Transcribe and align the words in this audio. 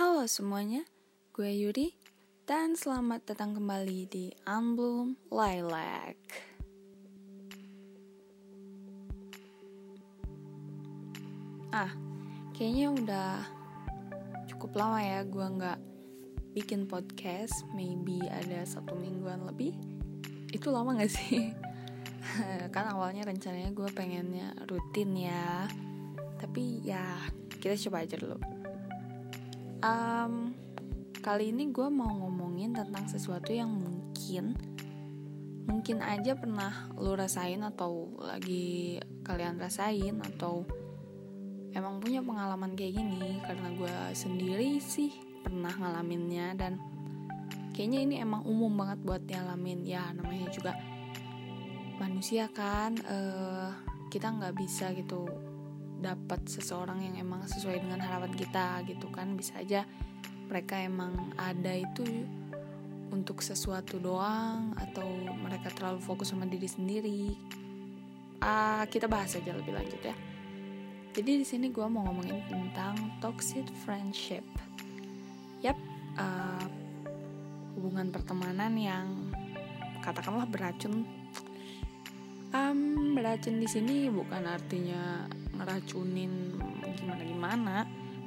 Halo 0.00 0.24
semuanya, 0.24 0.80
gue 1.36 1.52
Yuri 1.60 1.92
dan 2.48 2.72
selamat 2.72 3.20
datang 3.20 3.52
kembali 3.52 4.08
di 4.08 4.32
Unbloom 4.48 5.12
Lilac. 5.28 6.16
Ah, 11.68 11.92
kayaknya 12.56 12.96
udah 12.96 13.32
cukup 14.48 14.72
lama 14.80 15.04
ya 15.04 15.20
gue 15.20 15.46
nggak 15.60 15.80
bikin 16.56 16.88
podcast, 16.88 17.68
maybe 17.76 18.24
ada 18.24 18.64
satu 18.64 18.96
mingguan 18.96 19.44
lebih. 19.44 19.76
Itu 20.48 20.72
lama 20.72 20.96
gak 20.96 21.12
sih? 21.12 21.52
kan 22.72 22.88
awalnya 22.88 23.28
rencananya 23.28 23.68
gue 23.76 23.88
pengennya 23.92 24.56
rutin 24.64 25.12
ya, 25.12 25.68
tapi 26.40 26.88
ya 26.88 27.20
kita 27.60 27.76
coba 27.76 28.08
aja 28.08 28.16
dulu. 28.16 28.59
Um, 29.80 30.52
kali 31.24 31.56
ini 31.56 31.72
gue 31.72 31.88
mau 31.88 32.08
ngomongin 32.08 32.76
tentang 32.76 33.08
sesuatu 33.08 33.48
yang 33.48 33.72
mungkin 33.72 34.52
mungkin 35.64 36.04
aja 36.04 36.36
pernah 36.36 36.92
lu 37.00 37.16
rasain 37.16 37.64
atau 37.64 38.12
lagi 38.20 39.00
kalian 39.24 39.56
rasain 39.56 40.20
atau 40.20 40.68
emang 41.72 41.96
punya 42.04 42.20
pengalaman 42.20 42.76
kayak 42.76 43.00
gini. 43.00 43.40
Karena 43.40 43.72
gue 43.72 43.96
sendiri 44.12 44.76
sih 44.84 45.16
pernah 45.40 45.72
ngalaminnya 45.72 46.52
dan 46.60 46.76
kayaknya 47.72 48.04
ini 48.04 48.14
emang 48.20 48.44
umum 48.44 48.72
banget 48.76 48.98
buat 49.00 49.22
dialamin. 49.24 49.88
Ya 49.88 50.12
namanya 50.12 50.52
juga 50.52 50.76
manusia 51.96 52.52
kan 52.52 52.96
uh, 53.08 53.72
kita 54.12 54.28
nggak 54.28 54.56
bisa 54.56 54.92
gitu 54.92 55.24
dapat 56.00 56.48
seseorang 56.48 57.04
yang 57.04 57.14
emang 57.20 57.44
sesuai 57.44 57.84
dengan 57.84 58.00
harapan 58.00 58.32
kita 58.32 58.82
gitu 58.88 59.12
kan. 59.12 59.36
Bisa 59.36 59.60
aja 59.60 59.84
mereka 60.50 60.80
emang 60.82 61.30
ada 61.38 61.70
itu 61.76 62.26
untuk 63.10 63.42
sesuatu 63.42 63.98
doang 63.98 64.74
atau 64.78 65.06
mereka 65.38 65.70
terlalu 65.70 66.00
fokus 66.02 66.34
sama 66.34 66.46
diri 66.46 66.66
sendiri. 66.66 67.22
Uh, 68.40 68.82
kita 68.88 69.04
bahas 69.04 69.36
aja 69.36 69.52
lebih 69.52 69.76
lanjut 69.76 70.00
ya. 70.00 70.16
Jadi 71.10 71.42
di 71.42 71.46
sini 71.46 71.74
gue 71.74 71.82
mau 71.90 72.06
ngomongin 72.06 72.38
tentang 72.46 72.94
toxic 73.18 73.66
friendship. 73.82 74.46
Yap 75.60 75.76
uh, 76.16 76.66
hubungan 77.74 78.14
pertemanan 78.14 78.72
yang 78.78 79.06
katakanlah 80.00 80.46
beracun. 80.46 81.04
Um, 82.50 83.14
beracun 83.14 83.62
di 83.62 83.68
sini 83.70 84.10
bukan 84.10 84.42
artinya 84.46 85.26
ngeracunin 85.60 86.56
gimana 86.96 87.22
gimana. 87.22 87.76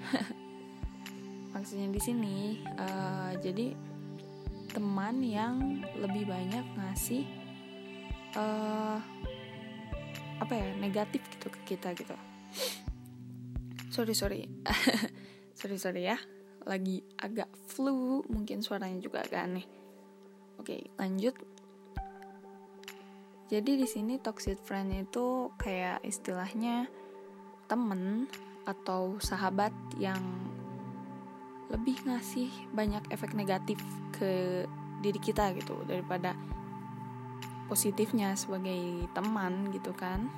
Maksudnya 1.57 1.89
di 1.89 2.01
sini 2.01 2.37
uh, 2.77 3.33
jadi 3.41 3.73
teman 4.73 5.21
yang 5.21 5.85
lebih 5.97 6.29
banyak 6.29 6.65
ngasih 6.77 7.25
uh, 8.37 8.97
apa 10.41 10.53
ya 10.53 10.69
negatif 10.77 11.21
gitu 11.37 11.49
ke 11.49 11.73
kita 11.73 11.93
gitu. 11.97 12.13
Sorry 13.89 14.13
sorry. 14.17 14.41
Sorry 15.53 15.77
sorry 15.77 16.09
ya. 16.09 16.17
Lagi 16.65 17.05
agak 17.21 17.47
flu 17.69 18.25
mungkin 18.25 18.65
suaranya 18.65 18.97
juga 18.97 19.21
agak 19.21 19.41
aneh. 19.47 19.65
Oke 20.57 20.89
lanjut. 20.97 21.37
Jadi 23.53 23.77
di 23.77 23.85
sini 23.85 24.17
toxic 24.17 24.57
friend 24.65 24.89
itu 24.97 25.53
kayak 25.61 26.01
istilahnya 26.01 26.89
temen 27.73 28.29
atau 28.69 29.17
sahabat 29.17 29.73
yang 29.97 30.21
lebih 31.73 31.97
ngasih 32.05 32.53
banyak 32.69 33.02
efek 33.09 33.33
negatif 33.33 33.81
ke 34.13 34.61
diri 35.02 35.17
kita 35.17 35.57
gitu 35.57 35.81
daripada 35.89 36.38
positifnya 37.66 38.38
sebagai 38.38 39.09
teman 39.17 39.73
gitu 39.73 39.89
kan. 39.97 40.29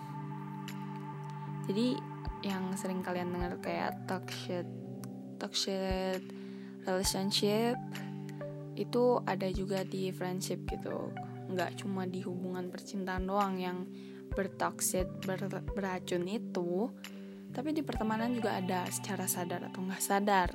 Jadi 1.67 1.99
yang 2.47 2.71
sering 2.79 3.03
kalian 3.03 3.35
dengar 3.35 3.59
kayak 3.59 4.07
toxic 4.07 4.63
toxic 5.35 6.23
relationship 6.87 7.75
itu 8.79 9.19
ada 9.27 9.51
juga 9.51 9.83
di 9.83 10.07
friendship 10.15 10.63
gitu. 10.71 11.11
Nggak 11.51 11.83
cuma 11.83 12.07
di 12.07 12.23
hubungan 12.23 12.71
percintaan 12.71 13.27
doang 13.27 13.59
yang 13.59 13.83
bertoxic 14.31 15.07
ber, 15.27 15.51
beracun 15.75 16.27
itu 16.31 16.91
tapi 17.55 17.71
di 17.71 17.79
pertemanan 17.79 18.35
juga 18.35 18.59
ada 18.59 18.83
secara 18.91 19.23
sadar 19.31 19.71
atau 19.71 19.79
nggak 19.79 20.03
sadar. 20.03 20.51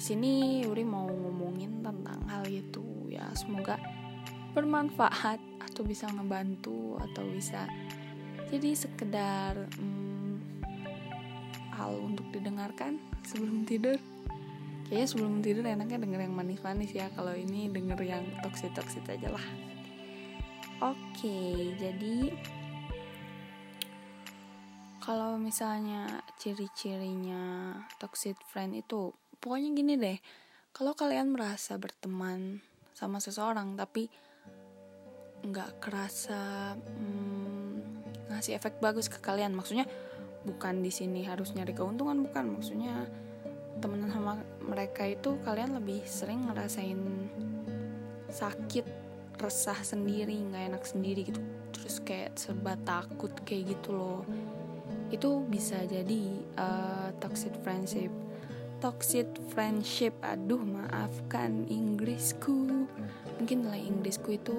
Sini 0.00 0.64
Yuri 0.64 0.80
mau 0.88 1.04
ngomongin 1.04 1.84
tentang 1.84 2.24
hal 2.32 2.48
itu 2.48 3.12
ya. 3.12 3.28
Semoga 3.36 3.76
bermanfaat 4.56 5.36
atau 5.60 5.84
bisa 5.84 6.08
ngebantu 6.08 6.96
atau 7.04 7.28
bisa 7.28 7.68
jadi 8.48 8.72
sekedar 8.72 9.68
hmm, 9.76 10.40
hal 11.76 11.92
untuk 12.00 12.24
didengarkan 12.32 12.96
sebelum 13.28 13.68
tidur. 13.68 14.00
Kayaknya 14.88 15.08
sebelum 15.12 15.44
tidur 15.44 15.68
enaknya 15.68 16.00
denger 16.00 16.20
yang 16.24 16.32
manis-manis 16.32 16.96
ya 16.96 17.12
kalau 17.12 17.36
ini 17.36 17.68
denger 17.68 18.00
yang 18.08 18.24
toxic-toxic 18.40 19.04
aja 19.04 19.28
lah. 19.28 19.46
Oke 20.80 21.76
jadi 21.76 22.32
kalau 25.08 25.40
misalnya 25.40 26.20
ciri-cirinya 26.36 27.72
toxic 27.96 28.36
friend 28.44 28.76
itu 28.76 29.08
pokoknya 29.40 29.68
gini 29.72 29.94
deh. 29.96 30.18
Kalau 30.76 30.92
kalian 30.92 31.32
merasa 31.32 31.80
berteman 31.80 32.60
sama 32.92 33.16
seseorang 33.16 33.72
tapi 33.72 34.12
nggak 35.48 35.80
kerasa 35.80 36.76
hmm, 36.76 38.04
ngasih 38.28 38.60
efek 38.60 38.84
bagus 38.84 39.08
ke 39.08 39.16
kalian 39.24 39.56
maksudnya 39.56 39.88
bukan 40.44 40.84
di 40.84 40.92
sini 40.92 41.24
harus 41.24 41.56
nyari 41.56 41.72
keuntungan 41.72 42.20
bukan. 42.28 42.60
Maksudnya 42.60 43.08
temenan 43.80 44.12
sama 44.12 44.44
mereka 44.60 45.08
itu 45.08 45.40
kalian 45.40 45.72
lebih 45.72 46.04
sering 46.04 46.52
ngerasain 46.52 47.00
sakit 48.28 48.84
resah 49.40 49.80
sendiri 49.80 50.36
nggak 50.36 50.76
enak 50.76 50.84
sendiri 50.84 51.32
gitu. 51.32 51.40
Terus 51.72 51.96
kayak 52.04 52.36
serba 52.36 52.76
takut 52.84 53.32
kayak 53.48 53.72
gitu 53.72 53.96
loh 53.96 54.28
itu 55.08 55.30
bisa 55.48 55.80
jadi 55.88 56.22
uh, 56.60 57.08
toxic 57.20 57.52
friendship. 57.64 58.12
Toxic 58.78 59.26
friendship 59.50 60.14
aduh 60.22 60.60
maafkan 60.60 61.66
Inggrisku. 61.66 62.86
Mungkin 63.42 63.66
nilai 63.66 63.82
Inggrisku 63.88 64.36
itu 64.36 64.56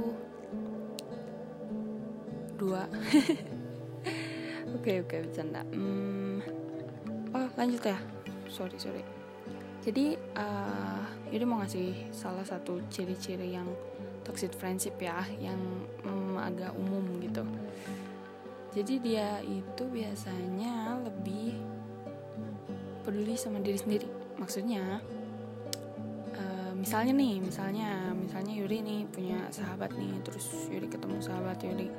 dua. 2.60 2.86
Oke 4.70 5.02
oke 5.02 5.26
bercanda. 5.26 5.66
Hmm, 5.74 6.46
oh 7.34 7.50
lanjut 7.58 7.82
ya. 7.82 7.98
Sorry 8.46 8.78
sorry. 8.78 9.02
Jadi 9.82 10.14
uh, 10.38 11.04
Yudi 11.34 11.42
mau 11.42 11.58
ngasih 11.66 12.14
salah 12.14 12.46
satu 12.46 12.78
ciri-ciri 12.94 13.58
yang 13.58 13.66
toxic 14.22 14.54
friendship 14.54 14.94
ya 15.02 15.26
yang 15.42 15.58
um, 16.06 16.38
agak 16.38 16.70
umum 16.78 17.18
gitu 17.18 17.42
jadi 18.70 18.94
dia 19.02 19.28
itu 19.42 19.84
biasanya 19.90 21.02
lebih 21.02 21.58
peduli 23.02 23.34
sama 23.34 23.58
diri 23.66 23.80
sendiri. 23.82 24.08
Maksudnya 24.38 25.02
uh, 26.38 26.72
misalnya 26.78 27.18
nih 27.18 27.42
misalnya 27.42 28.14
misalnya 28.14 28.54
Yuri 28.54 28.86
nih 28.86 29.00
punya 29.10 29.40
sahabat 29.50 29.98
nih 29.98 30.22
terus 30.22 30.70
Yuri 30.70 30.86
ketemu 30.86 31.18
sahabat 31.18 31.58
Yuri 31.66 31.90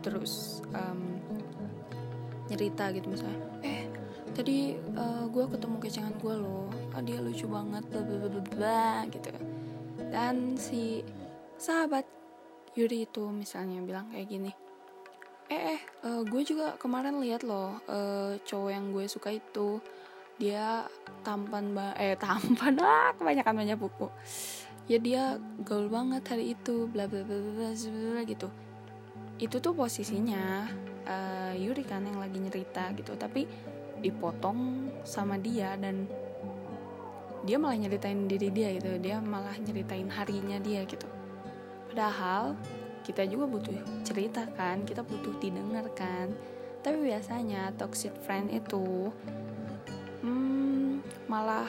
terus 0.00 0.62
um, 0.70 1.18
nyerita 2.46 2.94
gitu 2.94 3.10
misalnya. 3.10 3.42
Eh 3.66 3.90
tadi 4.30 4.78
uh, 4.94 5.26
gue 5.26 5.44
ketemu 5.50 5.76
kecengan 5.82 6.14
gue 6.22 6.34
loh 6.38 6.70
ah, 6.94 7.02
dia 7.02 7.18
lucu 7.18 7.50
banget 7.50 7.82
bla 7.90 8.00
bla 8.06 8.16
bla 8.30 8.42
bla 8.54 8.86
gitu 9.10 9.30
dan 10.14 10.54
si 10.54 11.02
sahabat 11.58 12.06
Yuri 12.78 13.10
itu 13.10 13.26
misalnya 13.34 13.82
bilang 13.82 14.06
kayak 14.14 14.30
gini 14.30 14.52
eh 15.50 15.74
eh 15.74 15.80
uh, 16.06 16.22
gue 16.22 16.42
juga 16.46 16.78
kemarin 16.78 17.18
lihat 17.18 17.42
loh 17.42 17.82
uh, 17.90 18.38
cowok 18.46 18.70
yang 18.70 18.94
gue 18.94 19.10
suka 19.10 19.34
itu 19.34 19.82
dia 20.38 20.86
tampan 21.26 21.74
ba 21.74 21.92
eh 21.98 22.14
tampan 22.14 22.78
ah 22.86 23.10
kebanyakan 23.18 23.54
banyak 23.58 23.76
buku. 23.76 24.06
Ya 24.86 24.98
dia 25.02 25.22
gaul 25.66 25.90
banget 25.90 26.22
hari 26.30 26.54
itu 26.54 26.86
bla 26.86 27.10
bla 27.10 27.26
bla 27.26 27.36
bla 27.36 27.70
bla 27.74 28.22
gitu. 28.24 28.48
Itu 29.42 29.58
tuh 29.58 29.74
posisinya 29.74 30.70
uh, 31.04 31.52
Yuri 31.58 31.82
kan 31.82 32.06
yang 32.06 32.22
lagi 32.22 32.38
nyerita 32.38 32.94
gitu 32.94 33.18
tapi 33.18 33.44
dipotong 34.00 34.88
sama 35.04 35.36
dia 35.36 35.76
dan 35.76 36.08
dia 37.44 37.60
malah 37.60 37.76
nyeritain 37.76 38.28
diri 38.28 38.48
dia 38.52 38.72
gitu 38.76 38.96
dia 39.00 39.20
malah 39.20 39.52
nyeritain 39.60 40.08
harinya 40.08 40.56
dia 40.62 40.86
gitu. 40.86 41.10
Padahal 41.90 42.56
kita 43.04 43.24
juga 43.26 43.48
butuh 43.48 43.74
cerita 44.04 44.44
kan 44.54 44.84
kita 44.84 45.04
butuh 45.04 45.34
didengar 45.40 45.86
kan. 45.96 46.32
Tapi 46.80 47.12
biasanya 47.12 47.76
toxic 47.76 48.12
friend 48.24 48.48
itu 48.48 49.12
hmm, 50.24 51.04
malah 51.28 51.68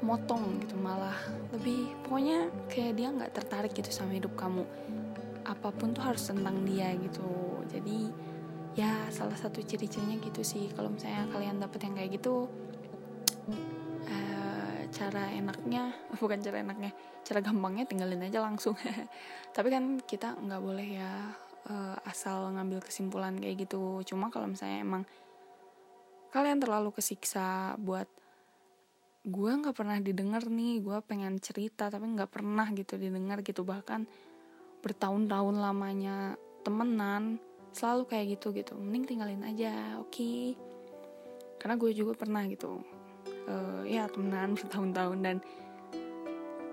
motong 0.00 0.64
gitu 0.64 0.80
malah 0.80 1.14
lebih 1.52 1.92
pokoknya 2.02 2.48
kayak 2.72 2.96
dia 2.96 3.08
nggak 3.12 3.32
tertarik 3.36 3.72
gitu 3.76 3.90
sama 3.92 4.16
hidup 4.16 4.34
kamu. 4.34 4.66
Apa 5.46 5.70
pun 5.74 5.94
tuh 5.94 6.02
harus 6.02 6.22
tentang 6.26 6.62
dia 6.66 6.90
gitu. 6.98 7.62
Jadi 7.70 8.10
ya 8.78 9.06
salah 9.10 9.36
satu 9.38 9.62
ciri-cirinya 9.62 10.18
gitu 10.22 10.42
sih. 10.42 10.70
Kalau 10.74 10.90
misalnya 10.90 11.30
kalian 11.30 11.62
dapet 11.62 11.80
yang 11.86 11.94
kayak 11.94 12.10
gitu 12.18 12.50
cara 14.90 15.30
enaknya 15.32 15.94
bukan 16.20 16.38
cara 16.42 16.62
enaknya 16.62 16.90
cara 17.24 17.40
gampangnya 17.40 17.86
tinggalin 17.86 18.26
aja 18.26 18.42
langsung. 18.42 18.74
Tapi 19.56 19.68
kan 19.70 20.02
kita 20.02 20.38
nggak 20.38 20.62
boleh 20.62 20.88
ya 20.98 21.10
uh, 21.70 21.96
asal 22.06 22.50
ngambil 22.54 22.82
kesimpulan 22.82 23.38
kayak 23.38 23.66
gitu. 23.66 24.02
Cuma 24.06 24.28
kalau 24.28 24.50
misalnya 24.50 24.82
emang 24.82 25.02
kalian 26.30 26.62
terlalu 26.62 26.94
kesiksa 26.94 27.74
buat 27.78 28.06
gue 29.20 29.50
nggak 29.52 29.76
pernah 29.76 30.00
didengar 30.00 30.48
nih 30.48 30.80
gue 30.80 30.96
pengen 31.04 31.36
cerita 31.44 31.92
tapi 31.92 32.08
nggak 32.08 32.30
pernah 32.30 32.66
gitu 32.74 32.98
didengar 32.98 33.40
gitu. 33.46 33.62
Bahkan 33.62 34.06
bertahun-tahun 34.80 35.56
lamanya 35.60 36.34
temenan 36.66 37.38
selalu 37.70 38.10
kayak 38.10 38.26
gitu 38.40 38.50
gitu. 38.56 38.74
Mending 38.74 39.06
tinggalin 39.06 39.44
aja 39.46 40.00
oke? 40.00 40.10
Okay? 40.10 40.70
karena 41.60 41.76
gue 41.76 41.92
juga 41.92 42.16
pernah 42.16 42.42
gitu 42.48 42.80
uh, 43.48 43.82
ya 43.86 44.10
temenan 44.10 44.58
bertahun-tahun 44.58 45.18
dan 45.22 45.36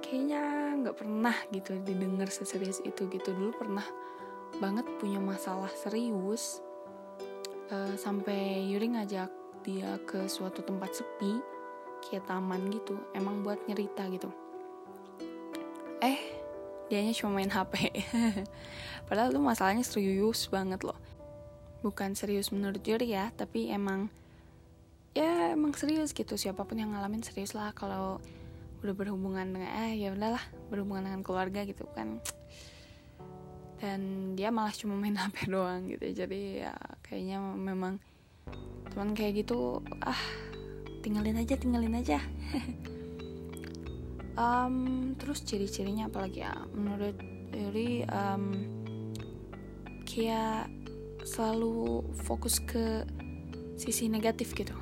kayaknya 0.03 0.43
nggak 0.83 0.97
pernah 0.97 1.35
gitu 1.51 1.77
didengar 1.83 2.31
seserius 2.31 2.79
itu 2.87 3.07
gitu. 3.11 3.29
Dulu 3.35 3.51
pernah 3.55 3.83
banget 4.57 4.87
punya 4.97 5.19
masalah 5.19 5.69
serius 5.75 6.63
uh, 7.71 7.93
sampai 7.99 8.65
Yuri 8.67 8.95
ngajak 8.95 9.29
dia 9.67 9.99
ke 10.07 10.31
suatu 10.31 10.63
tempat 10.63 10.95
sepi 10.95 11.43
kayak 12.07 12.29
taman 12.29 12.71
gitu 12.71 12.95
emang 13.11 13.43
buat 13.43 13.59
nyerita 13.67 14.07
gitu. 14.07 14.31
Eh 15.99 16.19
dianya 16.87 17.11
cuma 17.11 17.35
main 17.35 17.51
HP 17.51 17.91
padahal 19.11 19.35
tuh 19.35 19.43
masalahnya 19.43 19.83
serius 19.83 20.47
banget 20.47 20.87
loh. 20.87 20.95
Bukan 21.83 22.15
serius 22.15 22.49
menurut 22.55 22.81
Yuri 22.81 23.11
ya 23.11 23.29
tapi 23.35 23.69
emang 23.69 24.07
ya 25.17 25.57
emang 25.57 25.73
serius 25.73 26.13
gitu. 26.13 26.37
Siapa 26.37 26.61
pun 26.61 26.77
yang 26.77 26.93
ngalamin 26.93 27.25
serius 27.25 27.57
lah. 27.57 27.73
Kalau 27.73 28.21
udah 28.85 28.93
berhubungan 28.93 29.49
dengan 29.49 29.73
eh 29.73 29.97
ya 29.97 30.13
udahlah 30.13 30.41
berhubungan 30.69 31.09
dengan 31.09 31.21
keluarga 31.25 31.65
gitu 31.65 31.89
kan. 31.97 32.21
Dan 33.81 34.33
dia 34.37 34.53
malah 34.53 34.73
cuma 34.73 34.93
main 34.93 35.17
HP 35.21 35.49
doang 35.49 35.89
gitu. 35.89 36.05
Jadi 36.13 36.61
ya 36.61 36.77
kayaknya 37.01 37.41
memang 37.41 37.97
teman 38.93 39.17
kayak 39.17 39.45
gitu 39.45 39.81
ah 40.05 40.21
tinggalin 41.01 41.41
aja 41.41 41.57
tinggalin 41.57 41.97
aja. 41.97 42.21
Um, 44.37 45.17
terus 45.17 45.41
ciri-cirinya 45.41 46.13
apalagi 46.13 46.45
ya? 46.45 46.53
Menurut 46.69 47.17
Yuri 47.57 48.05
um, 48.05 48.53
kayak 50.05 50.69
selalu 51.25 52.05
fokus 52.21 52.61
ke 52.61 53.01
sisi 53.81 54.13
negatif 54.13 54.53
gitu 54.53 54.77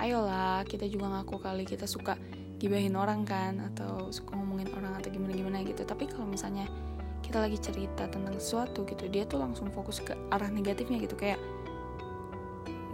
ayolah 0.00 0.64
kita 0.64 0.88
juga 0.88 1.12
ngaku 1.12 1.36
kali 1.38 1.68
kita 1.68 1.84
suka 1.84 2.16
gibahin 2.60 2.96
orang 2.96 3.24
kan 3.24 3.60
atau 3.72 4.08
suka 4.12 4.36
ngomongin 4.36 4.68
orang 4.76 4.96
atau 4.96 5.08
gimana 5.12 5.32
gimana 5.32 5.58
gitu. 5.64 5.84
Tapi 5.84 6.08
kalau 6.08 6.28
misalnya 6.28 6.68
kita 7.20 7.40
lagi 7.40 7.60
cerita 7.60 8.08
tentang 8.08 8.36
sesuatu 8.36 8.82
gitu 8.88 9.06
dia 9.06 9.28
tuh 9.28 9.40
langsung 9.40 9.68
fokus 9.72 10.00
ke 10.00 10.16
arah 10.32 10.48
negatifnya 10.48 11.00
gitu. 11.00 11.16
Kayak 11.16 11.40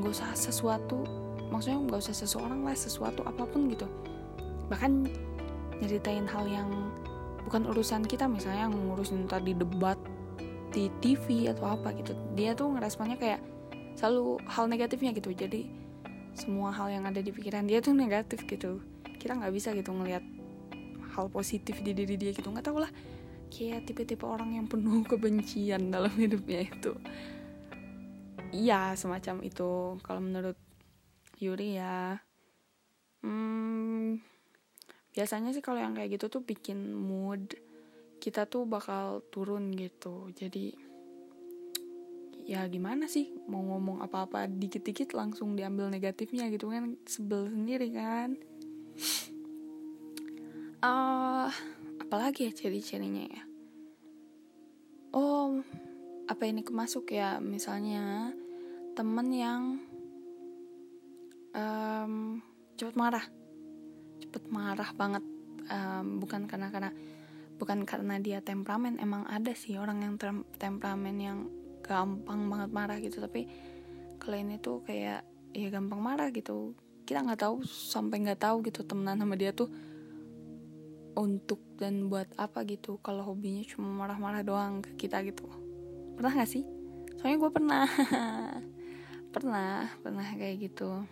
gak 0.03 0.12
usah 0.12 0.31
sesuatu 0.37 1.03
maksudnya 1.47 1.79
nggak 1.79 2.03
usah 2.03 2.14
seseorang 2.14 2.67
lah 2.67 2.75
sesuatu 2.75 3.23
apa 3.23 3.47
pun 3.47 3.70
gitu. 3.70 3.87
Bahkan 4.67 5.06
nyeritain 5.79 6.26
hal 6.26 6.44
yang 6.50 6.69
bukan 7.47 7.70
urusan 7.70 8.03
kita 8.03 8.26
misalnya 8.26 8.67
ngurusin 8.67 9.31
tadi 9.31 9.55
debat 9.55 9.99
di 10.75 10.91
TV 10.99 11.49
atau 11.49 11.79
apa 11.79 11.94
gitu 11.94 12.12
dia 12.35 12.53
tuh 12.53 12.75
ngeresponnya 12.75 13.17
kayak 13.17 13.41
selalu 13.94 14.43
hal 14.50 14.67
negatifnya 14.67 15.14
gitu. 15.14 15.31
Jadi 15.32 15.85
semua 16.36 16.70
hal 16.70 16.92
yang 16.92 17.04
ada 17.08 17.18
di 17.24 17.32
pikiran 17.32 17.64
dia 17.64 17.80
tuh 17.80 17.96
negatif 17.96 18.44
gitu. 18.44 18.84
Kita 19.16 19.34
nggak 19.34 19.52
bisa 19.56 19.72
gitu 19.72 19.90
ngelihat 19.90 20.22
hal 21.16 21.32
positif 21.32 21.80
di 21.80 21.96
diri 21.96 22.20
dia 22.20 22.36
gitu. 22.36 22.52
Nggak 22.52 22.68
tau 22.68 22.78
lah. 22.78 22.92
Kayak 23.48 23.88
tipe-tipe 23.88 24.22
orang 24.28 24.54
yang 24.54 24.66
penuh 24.68 25.02
kebencian 25.08 25.88
dalam 25.88 26.12
hidupnya 26.22 26.68
itu. 26.68 26.92
Iya 28.52 28.94
semacam 28.94 29.42
itu. 29.42 29.96
Kalau 30.04 30.20
menurut 30.20 30.60
Yuri 31.40 31.76
ya 31.76 32.16
hmm, 33.20 34.20
biasanya 35.12 35.52
sih 35.52 35.60
kalau 35.60 35.80
yang 35.80 35.92
kayak 35.92 36.16
gitu 36.16 36.28
tuh 36.28 36.42
bikin 36.44 36.96
mood 36.96 37.56
kita 38.20 38.48
tuh 38.48 38.64
bakal 38.64 39.24
turun 39.32 39.72
gitu. 39.72 40.32
Jadi 40.32 40.85
ya 42.46 42.62
gimana 42.70 43.10
sih 43.10 43.34
mau 43.50 43.58
ngomong 43.58 44.06
apa-apa 44.06 44.46
dikit-dikit 44.46 45.19
langsung 45.19 45.58
diambil 45.58 45.90
negatifnya 45.90 46.46
gitu 46.46 46.70
kan 46.70 46.94
sebel 47.02 47.50
sendiri 47.50 47.90
kan. 47.90 48.38
Uh, 50.78 51.50
apalagi 51.98 52.46
ya 52.46 52.52
ciri-cirinya 52.54 53.26
ya? 53.26 53.43
Oh 55.10 55.58
apa 56.31 56.43
ini 56.46 56.62
kemasuk 56.62 57.10
ya? 57.10 57.43
Misalnya 57.43 58.31
temen 58.94 59.28
yang 59.34 59.62
um, 61.50 62.38
cepet 62.78 62.94
marah. 62.94 63.26
Cepet 64.22 64.44
marah 64.54 64.90
banget. 64.94 65.26
Um, 65.66 66.22
bukan 66.22 66.46
karena 66.46 66.70
karena 66.70 66.94
bukan 67.58 67.82
karena 67.82 68.22
dia 68.22 68.38
temperamen 68.38 69.02
emang 69.02 69.26
ada 69.26 69.50
sih 69.50 69.75
orang 69.81 70.06
yang 70.06 70.14
temperamen 70.62 71.16
yang 71.19 71.38
gampang 71.86 72.50
banget 72.50 72.70
marah 72.70 72.98
gitu. 73.00 73.22
Tapi 73.22 73.46
kalau 74.20 74.36
ini 74.36 74.58
tuh 74.58 74.82
kayak 74.82 75.22
ya 75.54 75.68
gampang 75.70 76.02
marah 76.02 76.28
gitu. 76.34 76.74
Kita 77.06 77.22
nggak 77.22 77.40
tahu 77.46 77.62
sampai 77.64 78.26
nggak 78.26 78.42
tahu 78.42 78.66
gitu 78.66 78.82
temenan 78.82 79.22
sama 79.22 79.38
dia 79.38 79.54
tuh 79.54 79.70
untuk 81.16 81.62
dan 81.80 82.12
buat 82.12 82.28
apa 82.36 82.66
gitu. 82.68 82.98
Kalau 83.00 83.24
hobinya 83.24 83.64
cuma 83.64 83.88
marah-marah 83.94 84.42
doang 84.44 84.84
ke 84.84 85.06
kita 85.06 85.24
gitu. 85.24 85.48
Pernah 86.18 86.32
nggak 86.36 86.50
sih? 86.50 86.64
Soalnya 87.16 87.38
gue 87.40 87.50
pernah. 87.50 87.86
Pernah 89.34 89.92
pernah 90.00 90.24
kayak 90.32 90.56
gitu. 90.64 91.04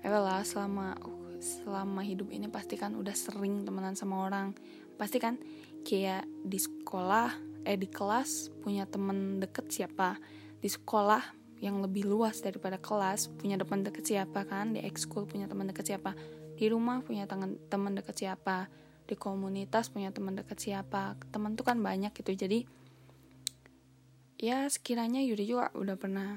Lah 0.00 0.40
selama 0.48 0.96
selama 1.36 2.00
hidup 2.00 2.32
ini 2.32 2.48
pasti 2.48 2.80
kan 2.80 2.96
udah 2.96 3.12
sering 3.12 3.68
temenan 3.68 3.92
sama 3.92 4.24
orang. 4.24 4.56
Pasti 4.96 5.20
kan 5.20 5.36
kayak 5.84 6.24
di 6.40 6.56
sekolah 6.56 7.36
eh 7.66 7.74
di 7.74 7.90
kelas 7.90 8.54
punya 8.62 8.86
temen 8.86 9.42
deket 9.42 9.66
siapa? 9.68 10.22
Di 10.62 10.70
sekolah 10.70 11.22
yang 11.58 11.82
lebih 11.82 12.06
luas 12.06 12.38
daripada 12.38 12.78
kelas 12.78 13.28
punya 13.34 13.58
teman 13.58 13.82
deket 13.82 14.06
siapa 14.06 14.46
kan? 14.46 14.72
Di 14.72 14.86
ekskul 14.86 15.26
punya 15.26 15.50
teman 15.50 15.66
deket 15.66 15.90
siapa? 15.90 16.14
Di 16.54 16.70
rumah 16.70 17.02
punya 17.02 17.26
teman 17.26 17.92
deket 17.98 18.14
siapa? 18.14 18.70
Di 19.06 19.18
komunitas 19.18 19.90
punya 19.90 20.14
teman 20.14 20.38
deket 20.38 20.62
siapa? 20.62 21.18
Teman 21.34 21.58
tuh 21.58 21.66
kan 21.66 21.82
banyak 21.82 22.14
gitu 22.14 22.32
jadi 22.32 22.62
ya 24.36 24.68
sekiranya 24.68 25.24
Yuri 25.24 25.48
juga 25.48 25.72
udah 25.72 25.96
pernah 25.96 26.36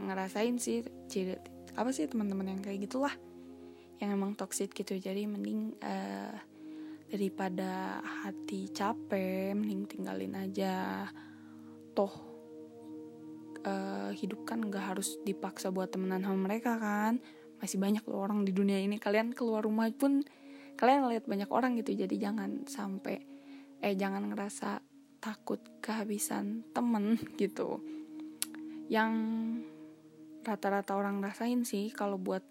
ngerasain 0.00 0.56
sih 0.56 0.80
ciri 1.12 1.36
apa 1.76 1.92
sih 1.92 2.08
teman-teman 2.08 2.56
yang 2.56 2.60
kayak 2.64 2.88
gitulah 2.88 3.14
yang 4.02 4.14
emang 4.14 4.34
toxic 4.34 4.74
gitu. 4.74 4.98
Jadi 4.98 5.26
mending 5.26 5.78
uh, 5.82 6.34
daripada 7.14 8.02
hati 8.02 8.66
capek 8.74 9.54
mending 9.54 9.86
tinggalin 9.86 10.34
aja. 10.34 11.06
Toh 11.94 12.10
uh, 13.62 14.10
hidup 14.10 14.42
kan 14.42 14.66
gak 14.66 14.98
harus 14.98 15.22
dipaksa 15.22 15.70
buat 15.70 15.94
temenan 15.94 16.26
sama 16.26 16.50
mereka 16.50 16.74
kan. 16.74 17.22
Masih 17.62 17.78
banyak 17.78 18.02
loh 18.10 18.26
orang 18.26 18.42
di 18.42 18.50
dunia 18.50 18.82
ini. 18.82 18.98
Kalian 18.98 19.30
keluar 19.30 19.62
rumah 19.62 19.86
pun 19.94 20.26
kalian 20.74 21.06
lihat 21.06 21.30
banyak 21.30 21.46
orang 21.54 21.78
gitu. 21.78 21.94
Jadi 21.94 22.18
jangan 22.18 22.66
sampai 22.66 23.22
eh 23.78 23.94
jangan 23.94 24.34
ngerasa 24.34 24.82
takut 25.22 25.62
kehabisan 25.78 26.66
temen 26.74 27.14
gitu. 27.40 27.78
Yang 28.90 29.14
rata-rata 30.42 30.98
orang 30.98 31.22
rasain 31.22 31.62
sih 31.62 31.94
kalau 31.94 32.18
buat 32.18 32.42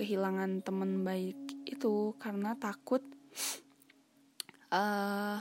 kehilangan 0.00 0.64
temen 0.64 1.04
baik 1.04 1.36
itu 1.68 2.16
karena 2.16 2.56
takut 2.56 3.04
uh, 4.72 5.38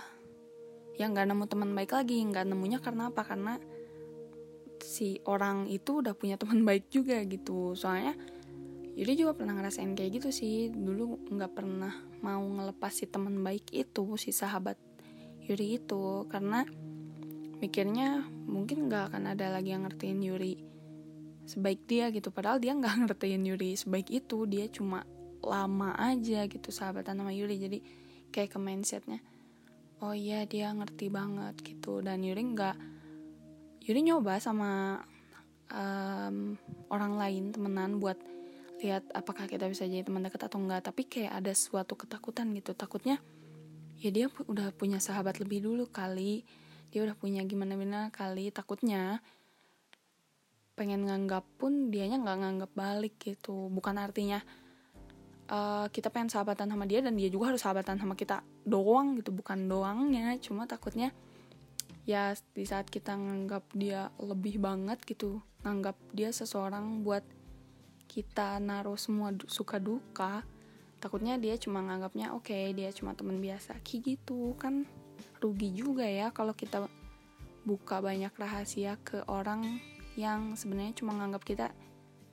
yang 0.96 1.12
nggak 1.12 1.28
nemu 1.28 1.46
teman 1.48 1.72
baik 1.76 1.92
lagi 1.92 2.24
nggak 2.24 2.46
nemunya 2.48 2.80
karena 2.80 3.12
apa? 3.12 3.22
Karena 3.24 3.60
si 4.86 5.20
orang 5.26 5.68
itu 5.68 6.00
udah 6.04 6.14
punya 6.16 6.38
teman 6.38 6.64
baik 6.68 6.88
juga 6.92 7.20
gitu. 7.26 7.74
Soalnya 7.74 8.16
Yuri 8.96 9.20
juga 9.20 9.36
pernah 9.36 9.60
ngerasain 9.60 9.92
kayak 9.92 10.22
gitu 10.22 10.30
sih. 10.32 10.72
Dulu 10.72 11.28
nggak 11.36 11.52
pernah 11.52 11.92
mau 12.24 12.40
ngelepas 12.40 12.96
si 12.96 13.06
teman 13.10 13.44
baik 13.44 13.76
itu 13.76 14.16
si 14.16 14.32
sahabat 14.32 14.80
Yuri 15.44 15.84
itu. 15.84 16.24
Karena 16.32 16.64
mikirnya 17.60 18.24
mungkin 18.48 18.88
nggak 18.88 19.12
akan 19.12 19.36
ada 19.36 19.52
lagi 19.52 19.76
yang 19.76 19.84
ngertiin 19.84 20.22
Yuri 20.24 20.56
sebaik 21.46 21.84
dia 21.86 22.08
gitu. 22.16 22.32
Padahal 22.32 22.64
dia 22.64 22.72
nggak 22.72 22.96
ngertiin 23.04 23.44
Yuri 23.44 23.76
sebaik 23.76 24.08
itu. 24.08 24.48
Dia 24.48 24.72
cuma 24.72 25.04
lama 25.44 25.92
aja 26.00 26.48
gitu 26.48 26.72
sahabatan 26.72 27.20
sama 27.20 27.36
Yuri. 27.36 27.60
Jadi 27.60 27.80
kayak 28.36 28.52
ke 28.52 28.60
mindsetnya 28.60 29.24
oh 30.04 30.14
iya 30.16 30.44
dia 30.44 30.70
ngerti 30.70 31.08
banget 31.08 31.56
gitu. 31.64 32.04
Dan 32.04 32.26
Yuri 32.26 32.44
nggak 32.56 32.78
Yuri 33.86 34.02
nyoba 34.02 34.42
sama 34.42 35.02
um, 35.70 36.58
orang 36.90 37.14
lain 37.16 37.44
temenan 37.54 38.02
buat 38.02 38.18
lihat 38.82 39.08
apakah 39.16 39.48
kita 39.48 39.72
bisa 39.72 39.88
jadi 39.88 40.04
teman 40.04 40.26
dekat 40.28 40.46
atau 40.52 40.60
enggak 40.60 40.84
tapi 40.84 41.08
kayak 41.08 41.42
ada 41.42 41.54
suatu 41.56 41.96
ketakutan 41.96 42.52
gitu. 42.58 42.76
Takutnya 42.76 43.22
ya 44.02 44.10
dia 44.12 44.28
udah 44.28 44.76
punya 44.76 45.00
sahabat 45.00 45.40
lebih 45.40 45.64
dulu 45.64 45.88
kali. 45.88 46.44
Dia 46.92 47.02
udah 47.06 47.16
punya 47.16 47.42
gimana 47.48 47.74
gimana 47.80 48.02
kali. 48.12 48.52
Takutnya 48.52 49.24
pengen 50.76 51.08
nganggap 51.08 51.48
pun 51.56 51.88
dianya 51.88 52.20
nggak 52.20 52.38
nganggap 52.42 52.72
balik 52.76 53.16
gitu. 53.22 53.72
Bukan 53.72 53.96
artinya 53.96 54.44
uh, 55.50 55.88
kita 55.90 56.10
pengen 56.14 56.30
sahabatan 56.32 56.70
sama 56.72 56.86
dia 56.90 57.02
dan 57.02 57.14
dia 57.18 57.30
juga 57.30 57.54
harus 57.54 57.62
sahabatan 57.62 57.98
sama 57.98 58.14
kita 58.18 58.42
doang 58.66 59.18
gitu 59.20 59.34
bukan 59.34 59.66
doangnya. 59.70 60.38
Cuma 60.42 60.66
takutnya 60.70 61.12
ya 62.06 62.38
di 62.54 62.66
saat 62.70 62.86
kita 62.90 63.18
nganggap 63.18 63.66
dia 63.74 64.14
lebih 64.22 64.62
banget 64.62 65.02
gitu 65.10 65.42
nganggap 65.66 65.98
dia 66.14 66.30
seseorang 66.30 67.02
buat 67.02 67.26
kita 68.06 68.62
naruh 68.62 68.94
semua 68.94 69.34
suka 69.50 69.82
duka 69.82 70.46
takutnya 71.02 71.42
dia 71.42 71.58
cuma 71.58 71.82
nganggapnya 71.82 72.38
oke 72.38 72.50
okay, 72.50 72.74
dia 72.74 72.90
cuma 72.94 73.14
teman 73.14 73.42
biasa. 73.42 73.78
Kayak 73.82 74.18
gitu 74.18 74.54
kan 74.58 74.86
rugi 75.42 75.70
juga 75.74 76.06
ya 76.06 76.34
kalau 76.34 76.54
kita 76.54 76.86
buka 77.66 78.02
banyak 78.02 78.34
rahasia 78.38 78.98
ke 79.02 79.26
orang 79.26 79.82
yang 80.16 80.54
sebenarnya 80.56 80.98
cuma 80.98 81.18
nganggap 81.18 81.44
kita 81.44 81.66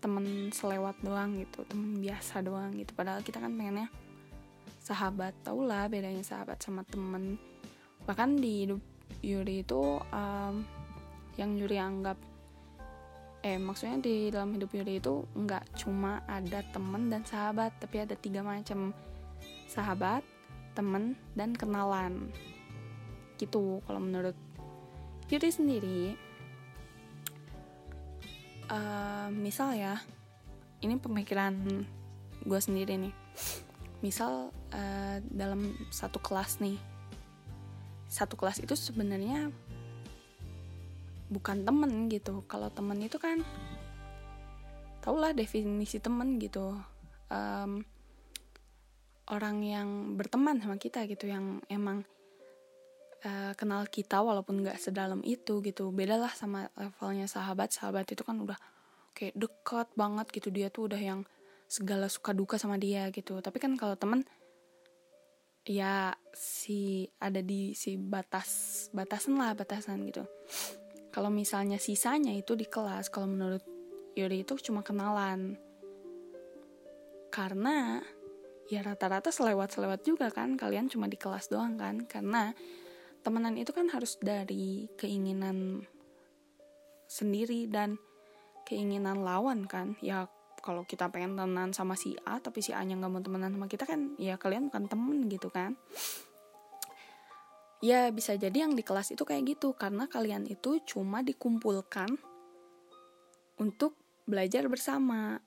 temen 0.03 0.51
selewat 0.51 0.99
doang 1.07 1.39
gitu 1.39 1.63
temen 1.71 2.03
biasa 2.03 2.43
doang 2.43 2.75
gitu. 2.75 2.91
Padahal 2.93 3.23
kita 3.23 3.39
kan 3.39 3.55
pengennya 3.55 3.87
sahabat 4.83 5.31
tau 5.47 5.63
lah 5.63 5.87
bedanya 5.87 6.27
sahabat 6.27 6.59
sama 6.59 6.83
temen. 6.83 7.39
Bahkan 8.03 8.43
di 8.43 8.67
hidup 8.67 8.83
Yuri 9.23 9.63
itu 9.63 10.03
um, 10.11 10.67
yang 11.39 11.55
Yuri 11.55 11.79
anggap 11.79 12.19
eh 13.43 13.59
maksudnya 13.59 13.99
di 13.99 14.31
dalam 14.31 14.55
hidup 14.55 14.71
Yuri 14.75 15.03
itu 15.03 15.27
nggak 15.35 15.79
cuma 15.79 16.23
ada 16.27 16.63
temen 16.75 17.11
dan 17.11 17.23
sahabat 17.23 17.71
tapi 17.79 18.03
ada 18.03 18.19
tiga 18.19 18.43
macam. 18.43 18.91
Sahabat 19.71 20.27
temen 20.75 21.15
dan 21.39 21.55
kenalan. 21.55 22.35
Gitu 23.39 23.79
kalau 23.87 24.03
menurut 24.03 24.35
Yuri 25.31 25.51
sendiri 25.55 26.01
uh, 28.73 29.29
misal 29.29 29.77
ya 29.77 30.01
ini 30.83 30.97
pemikiran 30.99 31.55
gue 32.43 32.61
sendiri 32.61 32.99
nih. 32.99 33.15
Misal 34.03 34.51
uh, 34.75 35.17
dalam 35.31 35.77
satu 35.93 36.19
kelas 36.19 36.59
nih. 36.59 36.81
Satu 38.11 38.35
kelas 38.35 38.59
itu 38.59 38.75
sebenarnya 38.75 39.53
bukan 41.31 41.63
temen 41.63 42.11
gitu. 42.11 42.43
Kalau 42.51 42.73
temen 42.73 42.99
itu 42.99 43.17
kan 43.21 43.45
tau 45.05 45.17
lah 45.21 45.31
definisi 45.31 46.03
temen 46.03 46.41
gitu. 46.43 46.75
Um, 47.33 47.87
orang 49.31 49.63
yang 49.65 49.89
berteman 50.19 50.59
sama 50.61 50.77
kita 50.77 51.07
gitu 51.07 51.31
yang 51.31 51.63
emang 51.71 52.05
uh, 53.25 53.53
kenal 53.55 53.87
kita 53.87 54.21
walaupun 54.21 54.63
nggak 54.63 54.79
sedalam 54.79 55.23
itu 55.23 55.63
gitu. 55.63 55.91
Beda 55.95 56.19
lah 56.19 56.33
sama 56.35 56.69
levelnya 56.75 57.27
sahabat. 57.31 57.71
Sahabat 57.75 58.11
itu 58.11 58.23
kan 58.27 58.39
udah 58.43 58.59
kayak 59.15 59.35
dekat 59.39 59.89
banget 59.95 60.27
gitu. 60.31 60.49
Dia 60.51 60.69
tuh 60.69 60.91
udah 60.91 61.01
yang 61.01 61.21
segala 61.71 62.11
suka 62.11 62.37
duka 62.37 62.61
sama 62.61 62.77
dia 62.77 63.09
gitu. 63.15 63.39
Tapi 63.41 63.57
kan 63.57 63.75
kalau 63.81 63.97
temen 63.97 64.27
ya 65.63 66.11
si 66.35 67.07
ada 67.23 67.39
di 67.39 67.71
si 67.79 67.95
batas 67.95 68.91
batasan 68.91 69.39
lah 69.39 69.55
batasan 69.55 70.03
gitu. 70.11 70.27
Kalau 71.13 71.29
misalnya 71.29 71.77
sisanya 71.77 72.33
itu 72.33 72.57
di 72.57 72.65
kelas 72.65 73.13
kalau 73.13 73.29
menurut 73.29 73.63
Yuri 74.17 74.45
itu 74.45 74.57
cuma 74.61 74.85
kenalan. 74.85 75.57
Karena 77.33 78.01
ya 78.69 78.81
rata-rata 78.85 79.33
selewat-selewat 79.33 80.01
juga 80.05 80.29
kan. 80.29 80.57
Kalian 80.57 80.89
cuma 80.89 81.09
di 81.09 81.17
kelas 81.17 81.49
doang 81.49 81.81
kan. 81.81 82.05
Karena 82.05 82.53
temenan 83.23 83.55
itu 83.55 83.71
kan 83.71 83.89
harus 83.89 84.19
dari 84.19 84.91
keinginan 84.99 85.87
sendiri 87.07 87.71
dan 87.71 87.97
keinginan 88.67 89.23
lawan 89.23 89.65
kan. 89.71 89.95
Ya 90.03 90.27
kalau 90.63 90.87
kita 90.87 91.11
pengen 91.11 91.35
temenan 91.35 91.75
sama 91.75 91.99
si 91.99 92.15
A 92.23 92.39
tapi 92.39 92.63
si 92.63 92.71
A 92.71 92.83
nya 92.87 92.95
nggak 92.95 93.11
mau 93.11 93.23
temenan 93.23 93.55
sama 93.55 93.67
kita 93.67 93.87
kan 93.87 94.15
ya 94.19 94.39
kalian 94.39 94.71
bukan 94.71 94.87
temen 94.91 95.19
gitu 95.31 95.49
kan. 95.51 95.79
Ya 97.83 98.15
bisa 98.15 98.39
jadi 98.39 98.63
yang 98.63 98.79
di 98.79 98.87
kelas 98.87 99.11
itu 99.11 99.27
kayak 99.27 99.59
gitu 99.59 99.75
karena 99.75 100.07
kalian 100.07 100.47
itu 100.47 100.79
cuma 100.87 101.19
dikumpulkan 101.27 102.15
untuk 103.59 103.99
belajar 104.27 104.71
bersama. 104.71 105.43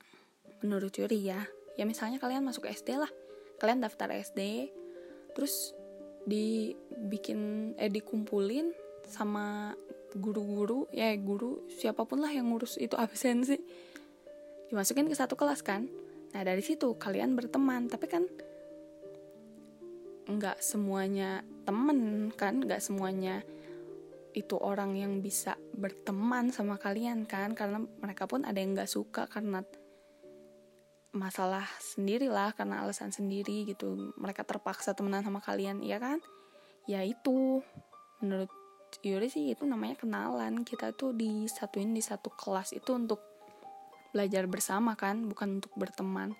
Menurut 0.59 0.91
Yuri 0.99 1.31
ya. 1.31 1.47
Ya 1.79 1.87
misalnya 1.87 2.19
kalian 2.19 2.43
masuk 2.43 2.67
SD 2.67 2.99
lah. 2.99 3.11
Kalian 3.59 3.79
daftar 3.79 4.11
SD 4.11 4.67
terus 5.31 5.71
dibikin 6.25 7.73
eh 7.77 7.89
dikumpulin 7.89 8.73
sama 9.05 9.77
guru-guru 10.17 10.89
ya 10.89 11.13
guru 11.19 11.69
siapa 11.69 12.07
pun 12.09 12.25
lah 12.25 12.33
yang 12.33 12.49
ngurus 12.49 12.81
itu 12.81 12.97
absensi. 13.05 13.57
Dimasukin 14.69 15.07
ke 15.07 15.15
satu 15.15 15.37
kelas 15.37 15.61
kan. 15.61 15.85
Nah 16.33 16.41
dari 16.41 16.65
situ 16.65 16.97
kalian 16.97 17.37
berteman 17.37 17.87
tapi 17.87 18.09
kan 18.09 18.25
nggak 20.25 20.57
semuanya 20.57 21.45
temen 21.69 22.33
kan 22.33 22.57
nggak 22.65 22.81
semuanya 22.81 23.45
itu 24.35 24.57
orang 24.57 24.97
yang 24.97 25.21
bisa 25.21 25.55
berteman 25.77 26.49
sama 26.49 26.75
kalian 26.81 27.23
kan 27.29 27.53
karena 27.53 27.85
mereka 28.01 28.25
pun 28.27 28.43
ada 28.43 28.57
yang 28.57 28.73
nggak 28.73 28.89
suka 28.89 29.29
karena 29.29 29.61
masalah 31.15 31.63
sendiri 31.79 32.27
lah 32.27 32.51
karena 32.51 32.83
alasan 32.83 33.09
sendiri 33.09 33.63
gitu. 33.63 34.13
Mereka 34.19 34.43
terpaksa 34.43 34.91
temenan 34.91 35.23
sama 35.23 35.39
kalian 35.39 35.79
ya 35.81 35.97
kan? 35.97 36.19
Ya 36.85 37.01
itu 37.01 37.63
menurut 38.19 38.51
Yuri 39.01 39.31
sih 39.31 39.55
itu 39.55 39.63
namanya 39.63 39.95
kenalan. 39.99 40.67
Kita 40.67 40.91
tuh 40.91 41.15
disatuin 41.15 41.95
di 41.95 42.03
satu 42.03 42.29
kelas 42.35 42.75
itu 42.75 42.91
untuk 42.91 43.23
belajar 44.11 44.47
bersama 44.47 44.95
kan 44.99 45.25
bukan 45.27 45.63
untuk 45.63 45.71
berteman. 45.79 46.35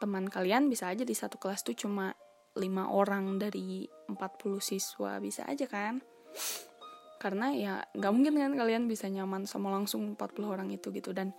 Teman 0.00 0.28
kalian 0.28 0.68
bisa 0.68 0.88
aja 0.88 1.04
di 1.04 1.16
satu 1.16 1.36
kelas 1.36 1.64
tuh 1.64 1.76
cuma 1.76 2.12
lima 2.56 2.88
orang 2.88 3.36
dari 3.36 3.84
40 4.08 4.16
siswa 4.60 5.16
bisa 5.20 5.44
aja 5.48 5.64
kan? 5.64 6.00
Karena 7.20 7.52
ya 7.52 7.84
nggak 7.92 8.12
mungkin 8.12 8.32
kan 8.36 8.52
kalian 8.56 8.84
bisa 8.88 9.08
nyaman 9.08 9.44
sama 9.44 9.68
langsung 9.68 10.16
40 10.16 10.44
orang 10.48 10.68
itu 10.72 10.88
gitu. 10.92 11.12
Dan 11.12 11.36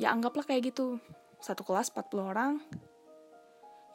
ya 0.00 0.12
anggaplah 0.16 0.48
kayak 0.48 0.72
gitu 0.72 0.96
satu 1.38 1.62
kelas 1.62 1.94
40 1.94 2.22
orang. 2.22 2.52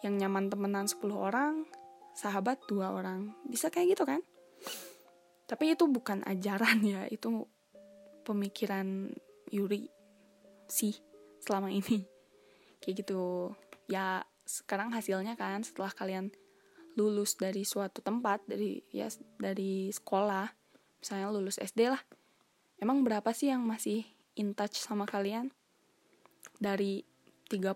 Yang 0.04 0.14
nyaman 0.20 0.52
temenan 0.52 0.86
10 0.88 1.00
orang. 1.16 1.68
Sahabat 2.14 2.62
dua 2.70 2.94
orang. 2.94 3.34
Bisa 3.50 3.74
kayak 3.74 3.98
gitu 3.98 4.04
kan? 4.06 4.22
Tapi 5.50 5.74
itu 5.74 5.90
bukan 5.90 6.22
ajaran 6.24 6.86
ya. 6.86 7.10
Itu 7.10 7.50
pemikiran 8.22 9.10
Yuri 9.50 9.90
sih 10.70 10.94
selama 11.42 11.74
ini. 11.74 12.06
Kayak 12.82 13.06
gitu. 13.06 13.54
Ya 13.90 14.24
sekarang 14.44 14.92
hasilnya 14.92 15.40
kan 15.40 15.64
setelah 15.64 15.92
kalian 15.92 16.30
lulus 16.94 17.34
dari 17.40 17.66
suatu 17.66 18.06
tempat 18.06 18.46
dari 18.46 18.84
ya 18.94 19.10
dari 19.42 19.90
sekolah 19.90 20.46
misalnya 21.02 21.28
lulus 21.34 21.58
SD 21.58 21.90
lah. 21.90 22.02
Emang 22.78 23.02
berapa 23.02 23.32
sih 23.34 23.50
yang 23.50 23.64
masih 23.66 24.06
in 24.38 24.54
touch 24.54 24.78
sama 24.78 25.08
kalian? 25.10 25.50
Dari 26.60 27.04
30 27.52 27.76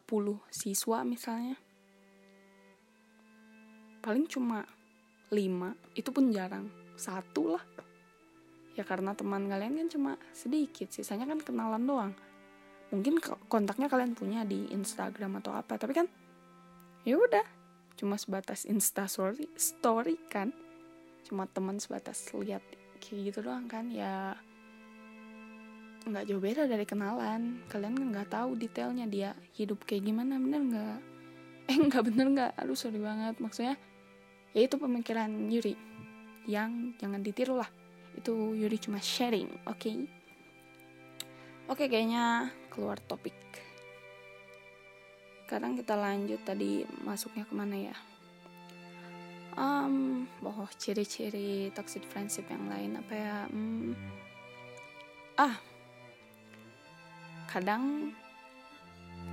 siswa 0.51 1.03
misalnya. 1.03 1.55
Paling 4.03 4.25
cuma 4.31 4.63
5 5.31 5.97
itu 5.99 6.09
pun 6.11 6.31
jarang. 6.31 6.71
Satu 6.95 7.55
lah. 7.55 7.63
Ya 8.77 8.85
karena 8.85 9.17
teman 9.17 9.49
kalian 9.49 9.75
kan 9.75 9.89
cuma 9.89 10.11
sedikit 10.31 10.93
sisanya 10.93 11.25
kan 11.27 11.41
kenalan 11.41 11.83
doang. 11.83 12.13
Mungkin 12.93 13.19
kontaknya 13.51 13.91
kalian 13.91 14.15
punya 14.15 14.47
di 14.47 14.71
Instagram 14.71 15.43
atau 15.43 15.51
apa 15.51 15.75
tapi 15.75 15.91
kan 15.91 16.07
ya 17.03 17.19
udah 17.19 17.43
cuma 17.97 18.15
sebatas 18.15 18.63
Insta 18.69 19.09
story 19.09 19.49
story 19.57 20.15
kan. 20.29 20.53
Cuma 21.27 21.49
teman 21.49 21.81
sebatas 21.81 22.31
lihat 22.31 22.63
kayak 23.03 23.33
gitu 23.33 23.39
doang 23.43 23.67
kan 23.67 23.91
ya 23.91 24.37
nggak 26.09 26.25
jauh 26.27 26.41
beda 26.41 26.63
dari 26.65 26.85
kenalan. 26.87 27.63
Kalian 27.67 27.93
kan 27.95 28.07
nggak 28.15 28.29
tahu 28.31 28.55
detailnya 28.55 29.05
dia 29.05 29.29
hidup 29.55 29.83
kayak 29.83 30.07
gimana 30.07 30.39
bener 30.39 30.61
nggak? 30.63 30.99
Eh 31.67 31.75
nggak 31.75 32.03
bener 32.07 32.27
nggak? 32.31 32.51
Aduh 32.63 32.79
sorry 32.79 32.99
banget. 32.99 33.35
Maksudnya 33.43 33.75
ya 34.55 34.61
itu 34.63 34.79
pemikiran 34.79 35.29
Yuri 35.51 35.75
yang 36.47 36.95
jangan 36.95 37.19
ditiru 37.19 37.59
lah. 37.59 37.67
Itu 38.15 38.55
Yuri 38.55 38.79
cuma 38.79 39.03
sharing 39.03 39.67
oke? 39.67 39.75
Okay? 39.75 40.07
oke 41.67 41.83
okay, 41.83 41.87
kayaknya 41.91 42.47
keluar 42.71 42.95
topik. 43.03 43.35
Sekarang 45.43 45.75
kita 45.75 45.95
lanjut 45.95 46.39
tadi 46.47 46.87
masuknya 47.03 47.43
ke 47.47 47.53
mana 47.55 47.75
ya? 47.75 47.95
Um, 49.57 50.27
oh 50.45 50.69
ciri-ciri 50.77 51.73
toxic 51.75 52.05
friendship 52.07 52.47
yang 52.47 52.67
lain 52.71 52.99
apa 52.99 53.13
ya? 53.15 53.37
Hmm, 53.49 53.91
ah 55.35 55.55
kadang 57.47 58.13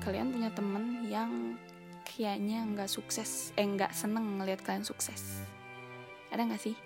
kalian 0.01 0.31
punya 0.31 0.51
temen 0.55 1.07
yang 1.07 1.59
kayaknya 2.05 2.63
nggak 2.63 2.91
sukses 2.91 3.51
eh 3.59 3.67
nggak 3.67 3.91
seneng 3.91 4.39
ngelihat 4.39 4.63
kalian 4.63 4.87
sukses. 4.87 5.43
Ada 6.31 6.47
nggak 6.47 6.63
sih? 6.63 6.77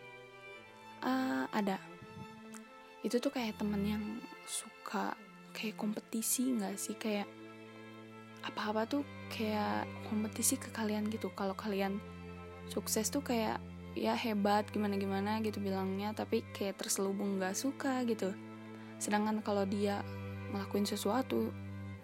Uh, 1.04 1.44
ada. 1.52 1.76
Itu 3.04 3.20
tuh 3.22 3.30
kayak 3.30 3.60
temen 3.60 3.82
yang 3.84 4.04
suka 4.48 5.14
kayak 5.52 5.76
kompetisi 5.76 6.54
nggak 6.56 6.74
sih? 6.80 6.96
Kayak 6.96 7.28
apa-apa 8.46 8.88
tuh 8.88 9.02
kayak 9.28 9.84
kompetisi 10.08 10.56
ke 10.56 10.72
kalian 10.72 11.10
gitu. 11.12 11.28
Kalau 11.36 11.52
kalian 11.52 12.00
sukses 12.70 13.12
tuh 13.12 13.20
kayak 13.24 13.60
ya 13.98 14.14
hebat 14.14 14.68
gimana 14.70 14.94
gimana 14.94 15.42
gitu 15.42 15.58
bilangnya 15.58 16.14
tapi 16.14 16.46
kayak 16.54 16.78
terselubung 16.78 17.36
nggak 17.40 17.56
suka 17.56 18.06
gitu. 18.06 18.30
Sedangkan 19.02 19.42
kalau 19.42 19.66
dia 19.66 20.02
ngelakuin 20.54 20.86
sesuatu 20.88 21.52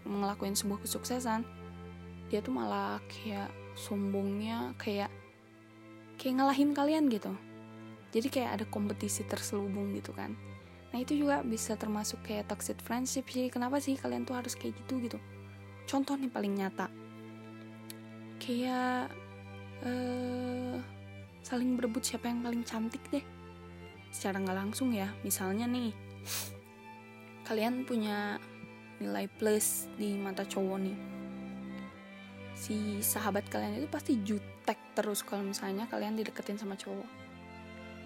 ngelakuin 0.05 0.53
sebuah 0.53 0.85
kesuksesan 0.85 1.45
dia 2.29 2.41
tuh 2.45 2.53
malah 2.53 3.01
kayak 3.09 3.49
sombongnya 3.77 4.73
kayak 4.81 5.11
kayak 6.17 6.41
ngalahin 6.41 6.73
kalian 6.73 7.11
gitu. 7.11 7.35
Jadi 8.15 8.31
kayak 8.31 8.51
ada 8.61 8.65
kompetisi 8.71 9.27
terselubung 9.27 9.91
gitu 9.93 10.15
kan. 10.15 10.39
Nah 10.95 11.03
itu 11.03 11.19
juga 11.19 11.43
bisa 11.43 11.75
termasuk 11.75 12.23
kayak 12.23 12.47
toxic 12.47 12.79
friendship 12.79 13.27
sih. 13.27 13.51
Kenapa 13.51 13.83
sih 13.83 13.99
kalian 13.99 14.23
tuh 14.23 14.39
harus 14.39 14.55
kayak 14.55 14.79
gitu 14.87 15.03
gitu? 15.03 15.19
Contoh 15.91 16.15
nih 16.15 16.31
paling 16.31 16.55
nyata. 16.55 16.87
Kayak 18.39 19.11
uh, 19.83 20.79
saling 21.43 21.75
berebut 21.75 22.07
siapa 22.07 22.31
yang 22.31 22.47
paling 22.47 22.63
cantik 22.63 23.03
deh. 23.11 23.27
Secara 24.15 24.39
nggak 24.39 24.59
langsung 24.59 24.95
ya. 24.95 25.11
Misalnya 25.27 25.67
nih 25.67 25.91
kalian 27.45 27.85
punya 27.85 28.41
nilai 28.99 29.29
plus 29.29 29.89
di 30.01 30.17
mata 30.17 30.45
cowok 30.49 30.79
nih. 30.81 30.99
Si 32.57 33.05
sahabat 33.05 33.47
kalian 33.53 33.85
itu 33.85 33.89
pasti 33.91 34.17
jutek 34.25 34.81
terus 34.97 35.21
kalau 35.21 35.45
misalnya 35.45 35.85
kalian 35.87 36.17
dideketin 36.17 36.57
sama 36.57 36.75
cowok. 36.81 37.07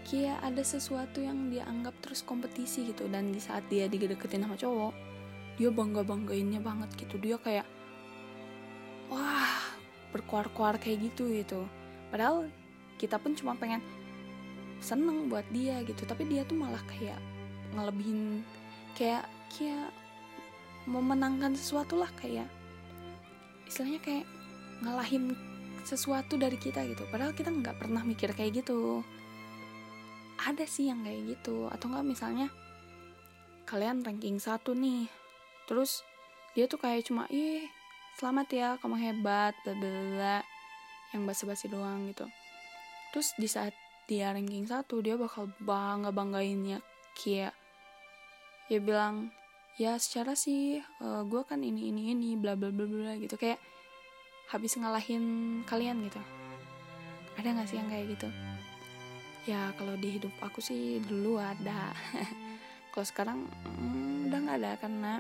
Kayak 0.09 0.41
ada 0.41 0.63
sesuatu 0.65 1.21
yang 1.21 1.53
dia 1.53 1.69
anggap 1.69 1.95
terus 2.03 2.25
kompetisi 2.25 2.89
gitu 2.89 3.07
dan 3.13 3.31
di 3.31 3.39
saat 3.39 3.63
dia 3.69 3.87
dideketin 3.87 4.43
sama 4.43 4.57
cowok 4.57 4.95
dia 5.59 5.75
bangga 5.75 6.07
banggainnya 6.07 6.63
banget 6.63 6.91
gitu. 6.99 7.19
Dia 7.19 7.37
kayak 7.39 7.67
wah 9.11 9.59
berkuar-kuar 10.15 10.79
kayak 10.83 11.13
gitu 11.13 11.31
gitu. 11.31 11.67
Padahal 12.09 12.49
kita 12.99 13.21
pun 13.21 13.39
cuma 13.39 13.55
pengen 13.55 13.83
seneng 14.79 15.27
buat 15.27 15.47
dia 15.51 15.83
gitu 15.83 16.07
tapi 16.07 16.27
dia 16.27 16.47
tuh 16.47 16.55
malah 16.55 16.83
kayak 16.87 17.19
ngelebihin 17.75 18.47
kayak 18.99 19.31
kayak 19.55 19.95
memenangkan 20.91 21.55
sesuatu 21.55 21.95
lah 22.03 22.11
kayak 22.19 22.51
istilahnya 23.71 24.03
kayak 24.03 24.27
ngalahin 24.83 25.39
sesuatu 25.87 26.35
dari 26.35 26.59
kita 26.59 26.83
gitu. 26.85 27.07
Padahal 27.09 27.33
kita 27.33 27.55
nggak 27.55 27.79
pernah 27.79 28.03
mikir 28.03 28.35
kayak 28.35 28.61
gitu. 28.61 29.07
Ada 30.43 30.67
sih 30.67 30.91
yang 30.91 31.07
kayak 31.07 31.39
gitu. 31.39 31.71
Atau 31.71 31.89
enggak 31.95 32.07
misalnya 32.11 32.49
kalian 33.69 34.01
ranking 34.01 34.41
satu 34.41 34.73
nih 34.73 35.13
terus 35.69 36.01
dia 36.57 36.65
tuh 36.65 36.81
kayak 36.81 37.05
cuma 37.05 37.29
ih 37.29 37.69
selamat 38.17 38.49
ya 38.49 38.69
kamu 38.81 38.97
hebat 38.97 39.53
bla 39.61 39.77
bla 39.77 40.41
yang 41.13 41.29
basa-basi 41.29 41.69
doang 41.69 42.09
gitu. 42.09 42.25
Terus 43.13 43.37
di 43.37 43.49
saat 43.49 43.77
dia 44.09 44.33
ranking 44.33 44.65
satu 44.65 45.05
dia 45.05 45.21
bakal 45.21 45.53
bangga 45.61 46.09
banggainnya 46.17 46.81
kayak 47.13 47.53
ya 48.69 48.79
bilang 48.85 49.33
ya 49.81 49.97
secara 49.97 50.37
sih 50.37 50.81
uh, 51.01 51.05
eh, 51.05 51.23
gue 51.25 51.43
kan 51.49 51.61
ini 51.65 51.89
ini 51.89 52.13
ini 52.13 52.37
bla 52.37 52.55
bla 52.55 52.69
bla 52.69 52.85
bla 52.85 53.13
gitu. 53.17 53.35
Kayak 53.41 53.61
habis 54.49 54.77
ngalahin 54.77 55.25
kalian 55.65 56.05
gitu. 56.09 56.21
Ada 57.37 57.55
gak 57.55 57.69
sih 57.71 57.79
yang 57.79 57.89
kayak 57.89 58.07
gitu? 58.19 58.29
Ya 59.49 59.73
kalau 59.81 59.97
di 59.97 60.21
hidup 60.21 60.35
aku 60.45 60.61
sih 60.61 61.01
dulu 61.01 61.41
ada. 61.41 61.97
Kalau 62.93 63.15
sekarang 63.15 63.39
hmm, 63.79 64.27
udah 64.27 64.39
nggak 64.43 64.59
ada 64.59 64.73
karena 64.81 65.13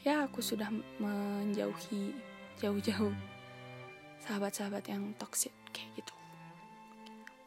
ya 0.00 0.24
aku 0.24 0.40
sudah 0.40 0.72
menjauhi 0.96 2.14
jauh-jauh 2.56 3.12
sahabat-sahabat 4.24 4.88
yang 4.88 5.12
toxic 5.20 5.52
kayak 5.76 5.92
gitu. 6.00 6.14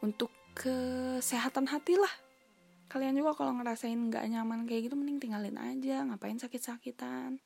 Untuk 0.00 0.30
kesehatan 0.54 1.66
hati 1.66 1.98
lah 1.98 2.29
kalian 2.90 3.14
juga 3.14 3.38
kalau 3.38 3.54
ngerasain 3.54 3.94
nggak 3.94 4.26
nyaman 4.26 4.66
kayak 4.66 4.90
gitu 4.90 4.98
mending 4.98 5.22
tinggalin 5.22 5.54
aja 5.54 6.02
ngapain 6.02 6.34
sakit-sakitan. 6.42 7.38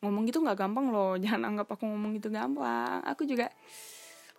Ngomong 0.00 0.24
gitu 0.24 0.40
nggak 0.40 0.56
gampang 0.56 0.88
loh 0.88 1.14
jangan 1.22 1.52
anggap 1.52 1.76
aku 1.76 1.84
ngomong 1.84 2.16
gitu 2.16 2.32
gampang. 2.32 3.04
Aku 3.04 3.28
juga 3.28 3.52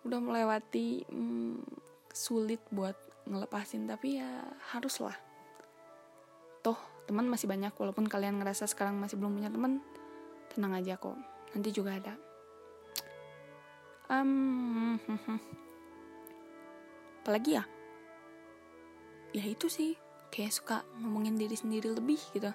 udah 0.02 0.18
melewati 0.18 1.06
hmm, 1.06 1.62
sulit 2.10 2.58
buat 2.74 2.98
ngelepasin 3.30 3.86
tapi 3.86 4.18
ya 4.18 4.42
haruslah. 4.74 5.14
Toh 6.66 6.78
teman 7.06 7.30
masih 7.30 7.46
banyak 7.46 7.70
walaupun 7.78 8.10
kalian 8.10 8.42
ngerasa 8.42 8.66
sekarang 8.66 8.98
masih 8.98 9.14
belum 9.14 9.38
punya 9.38 9.48
teman 9.48 9.78
tenang 10.50 10.74
aja 10.74 10.98
kok 10.98 11.14
nanti 11.54 11.70
juga 11.70 11.94
ada. 11.94 12.18
Um, 14.10 14.98
apalagi 17.22 17.60
ya 17.60 17.77
ya 19.32 19.44
itu 19.44 19.68
sih 19.68 19.96
kayak 20.28 20.52
suka 20.52 20.76
ngomongin 21.00 21.36
diri 21.36 21.56
sendiri 21.56 21.92
lebih 21.92 22.20
gitu. 22.32 22.52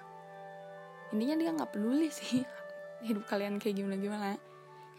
Intinya 1.14 1.36
dia 1.38 1.50
nggak 1.54 1.70
peduli 1.74 2.08
sih 2.10 2.42
hidup 3.06 3.26
kalian 3.26 3.58
kayak 3.58 3.78
gimana 3.78 3.96
gimana. 3.98 4.30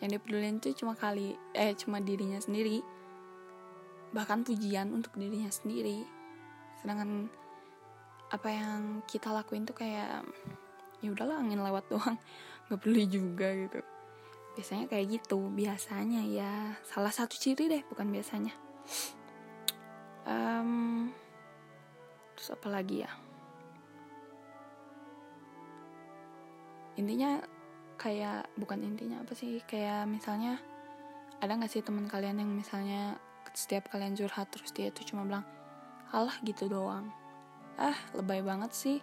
Yang 0.03 0.09
dia 0.11 0.21
peduli 0.21 0.47
itu 0.51 0.67
cuma 0.83 0.93
kali 0.95 1.35
eh 1.55 1.73
cuma 1.75 1.99
dirinya 2.03 2.39
sendiri. 2.39 2.83
Bahkan 4.11 4.47
pujian 4.47 4.91
untuk 4.91 5.15
dirinya 5.15 5.51
sendiri. 5.51 6.03
Sedangkan 6.79 7.27
apa 8.31 8.49
yang 8.51 9.05
kita 9.07 9.31
lakuin 9.31 9.63
tuh 9.63 9.77
kayak 9.77 10.25
ya 10.99 11.09
udahlah 11.11 11.39
angin 11.39 11.63
lewat 11.63 11.87
doang. 11.91 12.19
Nggak 12.67 12.79
perlu 12.79 13.03
juga 13.07 13.47
gitu. 13.55 13.79
Biasanya 14.55 14.85
kayak 14.87 15.19
gitu 15.19 15.39
biasanya 15.51 16.23
ya. 16.23 16.79
Salah 16.87 17.11
satu 17.11 17.35
ciri 17.35 17.67
deh 17.67 17.83
bukan 17.91 18.07
biasanya. 18.07 18.55
Um, 20.25 21.11
terus 22.35 22.51
apa 22.51 22.67
lagi 22.67 23.07
ya? 23.07 23.11
Intinya 26.95 27.39
kayak 27.99 28.51
bukan 28.59 28.83
intinya 28.83 29.23
apa 29.23 29.35
sih? 29.35 29.59
Kayak 29.67 30.07
misalnya 30.07 30.59
ada 31.43 31.51
nggak 31.55 31.71
sih 31.71 31.83
teman 31.83 32.07
kalian 32.07 32.39
yang 32.39 32.51
misalnya 32.51 33.19
setiap 33.55 33.87
kalian 33.87 34.15
curhat 34.19 34.51
terus 34.51 34.75
dia 34.75 34.91
tuh 34.91 35.07
cuma 35.07 35.23
bilang 35.23 35.45
alah 36.11 36.35
gitu 36.43 36.67
doang. 36.67 37.11
Ah 37.75 37.95
lebay 38.15 38.43
banget 38.43 38.71
sih. 38.71 38.99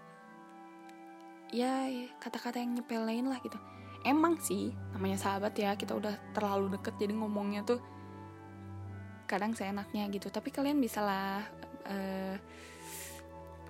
Ya 1.53 1.89
kata-kata 2.21 2.61
yang 2.61 2.81
nyepelein 2.81 3.29
lah 3.29 3.41
gitu. 3.45 3.57
Emang 4.03 4.41
sih 4.41 4.73
namanya 4.97 5.21
sahabat 5.21 5.53
ya 5.55 5.77
kita 5.77 5.93
udah 5.95 6.17
terlalu 6.33 6.75
deket 6.75 6.97
jadi 6.97 7.13
ngomongnya 7.13 7.63
tuh 7.65 7.81
kadang 9.29 9.53
seenaknya 9.53 10.09
gitu. 10.09 10.33
Tapi 10.33 10.49
kalian 10.49 10.81
bisa 10.81 11.05
lah 11.05 11.45
uh, 11.89 12.37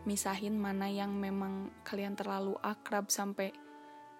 misahin 0.02 0.58
mana 0.58 0.90
yang 0.90 1.14
memang 1.14 1.70
kalian 1.86 2.18
terlalu 2.18 2.58
akrab 2.62 3.08
sampai 3.08 3.54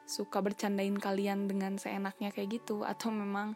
suka 0.07 0.43
bercandain 0.43 0.95
kalian 0.99 1.47
dengan 1.51 1.79
seenaknya 1.79 2.31
kayak 2.31 2.63
gitu. 2.63 2.87
Atau 2.87 3.11
memang 3.11 3.55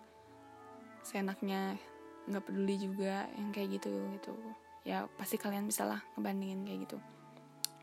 seenaknya 1.07 1.79
nggak 2.27 2.45
peduli 2.47 2.77
juga 2.79 3.31
yang 3.39 3.51
kayak 3.55 3.79
gitu 3.79 3.91
gitu. 4.19 4.35
Ya 4.87 5.07
pasti 5.19 5.39
kalian 5.39 5.67
bisa 5.71 5.87
lah 5.87 6.03
ngebandingin 6.15 6.67
kayak 6.67 6.81
gitu. 6.91 6.99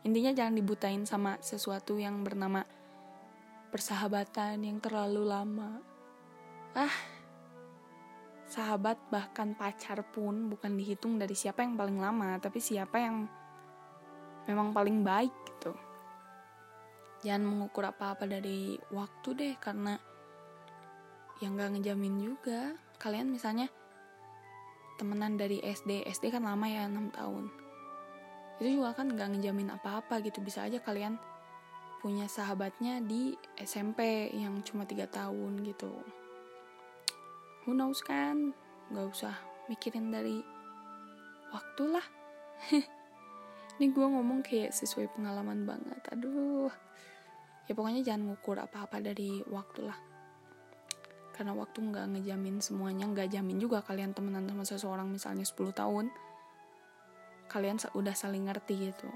Intinya 0.04 0.36
jangan 0.36 0.54
dibutain 0.56 1.02
sama 1.08 1.40
sesuatu 1.40 1.96
yang 1.96 2.20
bernama 2.20 2.68
persahabatan 3.72 4.60
yang 4.60 4.78
terlalu 4.80 5.24
lama. 5.24 5.80
Ah 6.76 6.92
sahabat 8.54 9.00
bahkan 9.08 9.56
pacar 9.56 10.04
pun 10.14 10.52
bukan 10.52 10.76
dihitung 10.76 11.18
dari 11.18 11.34
siapa 11.34 11.64
yang 11.64 11.74
paling 11.74 11.98
lama 11.98 12.38
tapi 12.38 12.62
siapa 12.62 13.02
yang 13.02 13.26
memang 14.48 14.72
paling 14.76 15.00
baik 15.04 15.32
gitu. 15.48 15.72
Jangan 17.24 17.44
mengukur 17.44 17.88
apa-apa 17.88 18.28
dari 18.28 18.76
waktu 18.92 19.28
deh 19.32 19.54
karena 19.56 19.96
yang 21.40 21.56
gak 21.56 21.76
ngejamin 21.76 22.20
juga. 22.20 22.76
Kalian 23.00 23.32
misalnya 23.32 23.68
temenan 25.00 25.34
dari 25.34 25.58
SD 25.58 26.06
SD 26.06 26.30
kan 26.30 26.46
lama 26.46 26.66
ya 26.68 26.86
6 26.86 27.16
tahun. 27.16 27.44
Itu 28.62 28.70
juga 28.80 28.94
kan 28.94 29.10
nggak 29.10 29.34
ngejamin 29.34 29.74
apa-apa 29.74 30.22
gitu. 30.22 30.38
Bisa 30.38 30.62
aja 30.68 30.78
kalian 30.78 31.18
punya 31.98 32.28
sahabatnya 32.28 33.02
di 33.02 33.34
SMP 33.58 34.30
yang 34.30 34.62
cuma 34.62 34.86
tiga 34.86 35.10
tahun 35.10 35.64
gitu. 35.66 35.90
Who 37.66 37.74
knows 37.74 38.04
kan? 38.04 38.54
Nggak 38.92 39.06
usah 39.10 39.34
mikirin 39.66 40.12
dari 40.12 40.44
waktu 41.50 41.84
lah 41.88 42.06
ini 43.78 43.90
gue 43.90 44.06
ngomong 44.06 44.46
kayak 44.46 44.70
sesuai 44.70 45.10
pengalaman 45.18 45.66
banget. 45.66 46.00
Aduh. 46.14 46.70
Ya 47.64 47.72
pokoknya 47.72 48.04
jangan 48.04 48.28
ngukur 48.28 48.60
apa-apa 48.60 49.00
dari 49.00 49.40
waktu 49.48 49.88
lah. 49.88 49.98
Karena 51.34 51.56
waktu 51.56 51.82
nggak 51.82 52.06
ngejamin 52.14 52.62
semuanya 52.62 53.10
nggak 53.10 53.34
jamin 53.34 53.58
juga 53.58 53.82
kalian 53.82 54.14
temenan 54.14 54.46
sama 54.46 54.62
seseorang 54.62 55.08
misalnya 55.10 55.42
10 55.42 55.74
tahun 55.74 56.06
kalian 57.50 57.76
udah 57.96 58.14
saling 58.14 58.46
ngerti 58.46 58.92
gitu. 58.92 59.10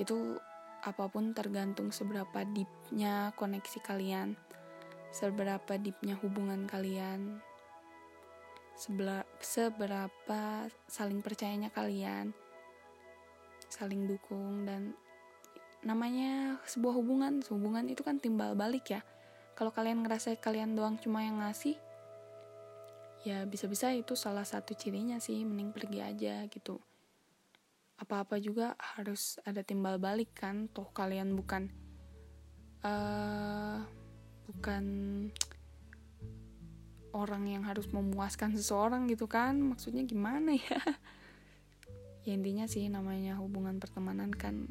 Itu 0.00 0.40
apa 0.80 1.12
pun 1.12 1.36
tergantung 1.36 1.92
seberapa 1.92 2.40
deepnya 2.48 3.36
koneksi 3.36 3.84
kalian 3.84 4.32
seberapa 5.10 5.76
deepnya 5.76 6.16
hubungan 6.22 6.64
kalian 6.64 7.42
seberapa 9.42 10.40
saling 10.88 11.20
percayanya 11.20 11.68
kalian 11.68 12.32
saling 13.70 14.10
dukung 14.10 14.66
dan 14.66 14.92
namanya 15.86 16.60
sebuah 16.66 16.94
hubungan. 17.00 17.40
Hubungan 17.48 17.88
itu 17.88 18.02
kan 18.04 18.20
timbal 18.20 18.58
balik 18.58 18.92
ya. 18.92 19.00
Kalau 19.56 19.72
kalian 19.72 20.04
ngerasa 20.04 20.36
kalian 20.36 20.76
doang 20.76 20.98
cuma 21.00 21.24
yang 21.24 21.40
ngasih 21.40 21.78
ya 23.20 23.44
bisa-bisa 23.44 23.92
itu 23.92 24.16
salah 24.16 24.48
satu 24.48 24.72
cirinya 24.72 25.20
sih 25.20 25.44
mending 25.44 25.72
pergi 25.72 26.00
aja 26.00 26.34
gitu. 26.48 26.80
Apa-apa 28.00 28.40
juga 28.40 28.74
harus 28.96 29.36
ada 29.44 29.60
timbal 29.60 30.00
balik 30.00 30.32
kan. 30.32 30.68
Toh 30.72 30.88
kalian 30.90 31.36
bukan 31.36 31.68
uh, 32.80 33.84
bukan 34.48 34.84
orang 37.12 37.44
yang 37.46 37.62
harus 37.66 37.86
memuaskan 37.92 38.54
seseorang 38.58 39.06
gitu 39.06 39.28
kan. 39.28 39.60
Maksudnya 39.60 40.04
gimana 40.08 40.56
ya 40.56 40.80
ya 42.24 42.36
intinya 42.36 42.68
sih 42.68 42.84
namanya 42.92 43.40
hubungan 43.40 43.80
pertemanan 43.80 44.28
kan 44.34 44.68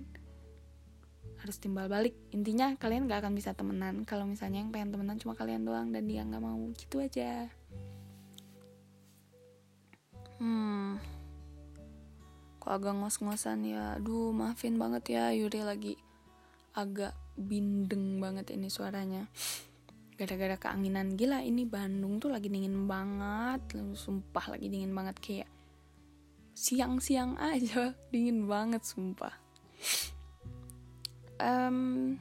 harus 1.39 1.55
timbal 1.57 1.87
balik. 1.87 2.15
Intinya 2.35 2.75
kalian 2.75 3.07
gak 3.07 3.23
akan 3.23 3.33
bisa 3.33 3.55
temenan. 3.55 4.03
Kalau 4.03 4.27
misalnya 4.27 4.59
yang 4.59 4.75
pengen 4.75 4.91
temenan 4.91 5.17
cuma 5.17 5.33
kalian 5.39 5.63
doang 5.63 5.89
dan 5.95 6.03
dia 6.05 6.27
nggak 6.27 6.43
mau 6.43 6.59
gitu 6.75 6.99
aja. 6.99 7.47
Hmm. 10.39 10.99
Kok 12.59 12.71
agak 12.71 12.95
ngos-ngosan 12.99 13.63
ya? 13.67 13.95
Aduh 13.99 14.35
maafin 14.35 14.75
banget 14.75 15.15
ya 15.15 15.31
Yuri 15.31 15.63
lagi 15.63 15.93
agak 16.75 17.15
bindeng 17.39 18.19
banget 18.19 18.51
ini 18.51 18.67
suaranya. 18.67 19.27
Gara-gara 20.19 20.59
keanginan 20.59 21.15
gila 21.15 21.39
ini 21.39 21.63
Bandung 21.63 22.19
tuh 22.19 22.31
lagi 22.31 22.51
dingin 22.51 22.83
banget. 22.83 23.63
Sumpah 23.95 24.51
lagi 24.51 24.67
dingin 24.67 24.91
banget 24.91 25.15
kayak 25.23 25.49
siang-siang 26.59 27.39
aja. 27.39 27.95
Dingin 28.11 28.43
banget 28.43 28.83
sumpah. 28.83 29.31
Um, 31.39 32.19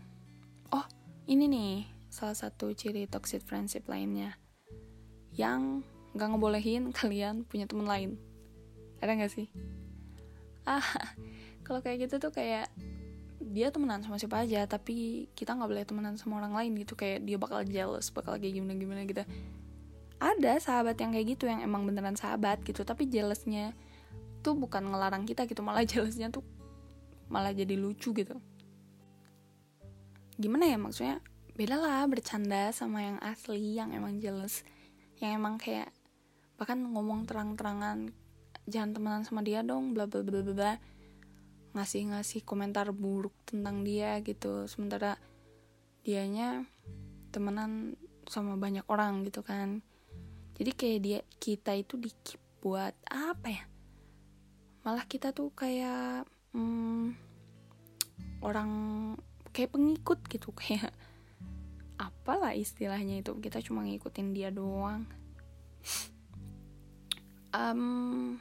oh 0.70 0.87
ini 1.27 1.51
nih 1.51 1.74
salah 2.07 2.38
satu 2.38 2.70
ciri 2.70 3.11
toxic 3.11 3.42
friendship 3.42 3.90
lainnya. 3.90 4.38
Yang 5.35 5.83
gak 6.14 6.31
ngebolehin 6.31 6.90
kalian 6.98 7.42
punya 7.42 7.66
temen 7.66 7.90
lain. 7.90 8.14
Ada 9.03 9.18
gak 9.18 9.35
sih? 9.35 9.51
Ah 10.62 10.87
kalau 11.66 11.83
kayak 11.83 12.07
gitu 12.07 12.22
tuh 12.22 12.31
kayak 12.31 12.70
dia 13.48 13.72
temenan 13.74 14.05
sama 14.05 14.20
siapa 14.20 14.44
aja 14.44 14.68
tapi 14.68 15.24
kita 15.33 15.57
nggak 15.57 15.70
boleh 15.72 15.87
temenan 15.88 16.14
sama 16.14 16.38
orang 16.38 16.55
lain 16.55 16.79
gitu. 16.79 16.94
Kayak 16.94 17.27
dia 17.27 17.37
bakal 17.42 17.66
jealous 17.66 18.14
bakal 18.14 18.38
kayak 18.38 18.55
gimana 18.55 18.79
gimana 18.79 19.03
gitu. 19.03 19.27
Ada 20.18 20.62
sahabat 20.62 20.98
yang 20.98 21.11
kayak 21.11 21.27
gitu 21.38 21.51
yang 21.51 21.62
emang 21.62 21.87
beneran 21.87 22.14
sahabat 22.14 22.62
gitu 22.62 22.83
tapi 22.87 23.07
jealousnya 23.07 23.74
tuh 24.40 24.55
bukan 24.55 24.88
ngelarang 24.88 25.24
kita 25.27 25.44
gitu 25.44 25.61
malah 25.61 25.85
jealousnya 25.90 26.33
tuh 26.33 26.44
malah 27.29 27.53
jadi 27.53 27.77
lucu 27.77 28.16
gitu. 28.16 28.37
Gimana 30.38 30.64
ya 30.70 30.79
maksudnya? 30.81 31.20
Beda 31.59 31.74
lah 31.74 32.07
bercanda 32.07 32.70
sama 32.70 33.03
yang 33.03 33.18
asli 33.18 33.74
yang 33.74 33.90
emang 33.90 34.22
jealous 34.22 34.62
yang 35.18 35.42
emang 35.42 35.59
kayak 35.59 35.90
bahkan 36.55 36.79
ngomong 36.79 37.27
terang-terangan 37.27 38.14
jangan 38.70 38.94
temenan 38.94 39.22
sama 39.27 39.42
dia 39.42 39.66
dong 39.66 39.90
bla 39.90 40.07
bla 40.07 40.22
bla 40.22 40.46
bla 40.46 40.72
ngasih 41.74 42.14
ngasih 42.14 42.46
komentar 42.46 42.94
buruk 42.94 43.35
tentang 43.42 43.83
dia 43.83 44.22
gitu. 44.22 44.70
Sementara 44.70 45.18
dianya 46.07 46.62
temenan 47.35 47.98
sama 48.31 48.55
banyak 48.55 48.87
orang 48.87 49.27
gitu 49.27 49.42
kan. 49.42 49.83
Jadi 50.55 50.70
kayak 50.74 51.01
dia 51.03 51.20
kita 51.42 51.74
itu 51.74 51.98
dikip 51.98 52.38
buat 52.59 52.94
apa 53.07 53.46
ya 53.51 53.64
malah 54.88 55.05
kita 55.05 55.37
tuh 55.37 55.53
kayak 55.53 56.24
hmm, 56.57 57.12
orang 58.40 58.72
kayak 59.53 59.77
pengikut 59.77 60.16
gitu 60.33 60.48
kayak 60.64 60.96
apalah 62.01 62.57
istilahnya 62.57 63.20
itu 63.20 63.37
kita 63.37 63.61
cuma 63.61 63.85
ngikutin 63.85 64.33
dia 64.33 64.48
doang. 64.48 65.05
Um, 67.53 68.40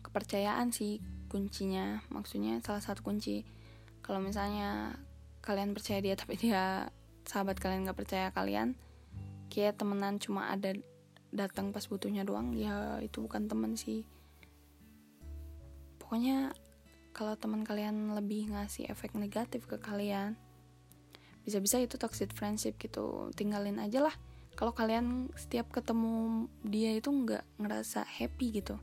kepercayaan 0.00 0.72
sih 0.72 1.04
kuncinya. 1.28 2.00
Maksudnya 2.08 2.56
salah 2.64 2.80
satu 2.80 3.04
kunci 3.04 3.44
kalau 4.00 4.24
misalnya 4.24 4.96
kalian 5.44 5.76
percaya 5.76 6.00
dia 6.00 6.16
tapi 6.16 6.40
dia 6.40 6.88
sahabat 7.28 7.60
kalian 7.60 7.84
gak 7.84 8.00
percaya 8.00 8.32
kalian 8.32 8.72
kayak 9.52 9.76
temenan 9.76 10.16
cuma 10.16 10.48
ada 10.48 10.72
datang 11.28 11.76
pas 11.76 11.84
butuhnya 11.84 12.24
doang 12.24 12.56
ya 12.56 13.04
itu 13.04 13.20
bukan 13.20 13.52
temen 13.52 13.76
sih 13.76 14.08
pokoknya 16.12 16.52
kalau 17.16 17.32
teman 17.40 17.64
kalian 17.64 18.12
lebih 18.12 18.52
ngasih 18.52 18.84
efek 18.92 19.16
negatif 19.16 19.64
ke 19.64 19.80
kalian 19.80 20.36
bisa-bisa 21.40 21.80
itu 21.80 21.96
toxic 21.96 22.36
friendship 22.36 22.76
gitu. 22.76 23.32
Tinggalin 23.32 23.80
aja 23.80 24.04
lah. 24.04 24.12
Kalau 24.52 24.76
kalian 24.76 25.32
setiap 25.40 25.72
ketemu 25.72 26.44
dia 26.68 26.92
itu 26.92 27.08
nggak 27.08 27.56
ngerasa 27.56 28.04
happy 28.04 28.60
gitu. 28.60 28.76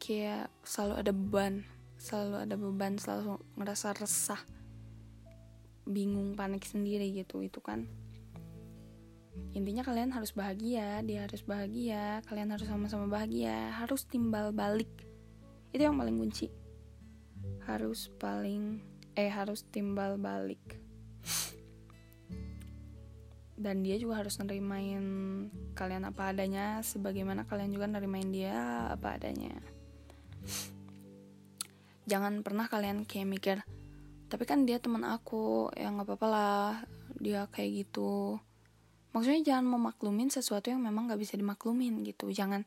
Kayak 0.00 0.48
selalu 0.64 0.94
ada 1.04 1.12
beban 1.12 1.54
selalu 2.00 2.36
ada 2.48 2.56
beban 2.56 2.96
selalu 2.96 3.36
ngerasa 3.60 3.92
resah 4.00 4.40
bingung 5.84 6.32
panik 6.32 6.64
sendiri 6.64 7.12
gitu. 7.12 7.44
Itu 7.44 7.60
kan 7.60 7.84
intinya 9.52 9.84
kalian 9.84 10.16
harus 10.16 10.32
bahagia 10.32 11.04
dia 11.04 11.28
harus 11.28 11.44
bahagia 11.44 12.24
kalian 12.24 12.56
harus 12.56 12.64
sama-sama 12.64 13.04
bahagia 13.04 13.68
harus 13.76 14.08
timbal 14.08 14.48
balik 14.48 15.11
itu 15.72 15.82
yang 15.82 15.96
paling 15.96 16.16
kunci. 16.20 16.52
Harus 17.66 18.12
paling 18.20 18.78
eh 19.16 19.32
harus 19.32 19.64
timbal 19.68 20.20
balik. 20.20 20.80
Dan 23.56 23.84
dia 23.86 23.96
juga 23.96 24.20
harus 24.20 24.36
nerimain 24.40 25.04
kalian 25.76 26.08
apa 26.08 26.34
adanya 26.34 26.82
sebagaimana 26.84 27.48
kalian 27.48 27.72
juga 27.72 27.86
nerimain 27.88 28.28
dia 28.28 28.88
apa 28.92 29.16
adanya. 29.16 29.56
Jangan 32.06 32.42
pernah 32.44 32.66
kalian 32.66 33.06
kayak 33.06 33.28
mikir 33.30 33.58
tapi 34.32 34.48
kan 34.48 34.64
dia 34.64 34.80
teman 34.80 35.04
aku 35.04 35.68
ya 35.76 35.92
nggak 35.92 36.08
apa-apa 36.08 36.26
lah 36.32 36.68
dia 37.20 37.44
kayak 37.52 37.84
gitu. 37.84 38.40
Maksudnya 39.12 39.44
jangan 39.44 39.76
memaklumin 39.76 40.32
sesuatu 40.32 40.72
yang 40.72 40.80
memang 40.80 41.04
nggak 41.04 41.20
bisa 41.20 41.36
dimaklumin 41.36 42.00
gitu. 42.00 42.32
Jangan 42.32 42.64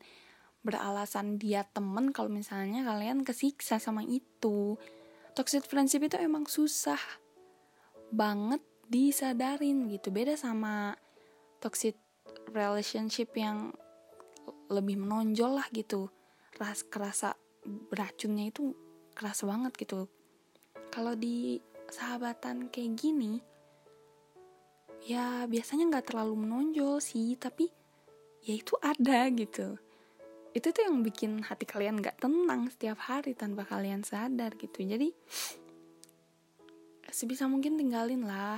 beralasan 0.66 1.38
dia 1.38 1.62
temen 1.62 2.10
kalau 2.10 2.26
misalnya 2.26 2.82
kalian 2.82 3.22
kesiksa 3.22 3.78
sama 3.78 4.02
itu. 4.02 4.74
Toxic 5.38 5.62
friendship 5.62 6.02
itu 6.02 6.18
emang 6.18 6.50
susah 6.50 6.98
banget 8.10 8.58
disadarin 8.90 9.86
gitu. 9.86 10.10
Beda 10.10 10.34
sama 10.34 10.98
toxic 11.62 11.94
relationship 12.50 13.30
yang 13.38 13.70
lebih 14.66 14.98
menonjol 14.98 15.62
lah 15.62 15.68
gitu. 15.70 16.10
Ras 16.58 16.82
kerasa 16.82 17.38
beracunnya 17.62 18.50
itu 18.50 18.74
keras 19.14 19.46
banget 19.46 19.78
gitu. 19.78 20.10
Kalau 20.90 21.14
di 21.14 21.62
sahabatan 21.86 22.66
kayak 22.66 22.98
gini 22.98 23.38
ya 25.06 25.46
biasanya 25.46 25.86
nggak 25.86 26.10
terlalu 26.10 26.34
menonjol 26.42 26.98
sih 26.98 27.38
tapi 27.38 27.70
ya 28.42 28.58
itu 28.58 28.74
ada 28.82 29.30
gitu 29.30 29.78
itu 30.56 30.72
tuh 30.72 30.88
yang 30.88 31.04
bikin 31.04 31.44
hati 31.44 31.68
kalian 31.68 32.00
nggak 32.00 32.16
tenang 32.16 32.72
setiap 32.72 32.96
hari 32.96 33.36
tanpa 33.36 33.68
kalian 33.68 34.00
sadar 34.00 34.56
gitu. 34.56 34.80
Jadi 34.80 35.12
sebisa 37.12 37.44
mungkin 37.44 37.76
tinggalin 37.76 38.24
lah. 38.24 38.56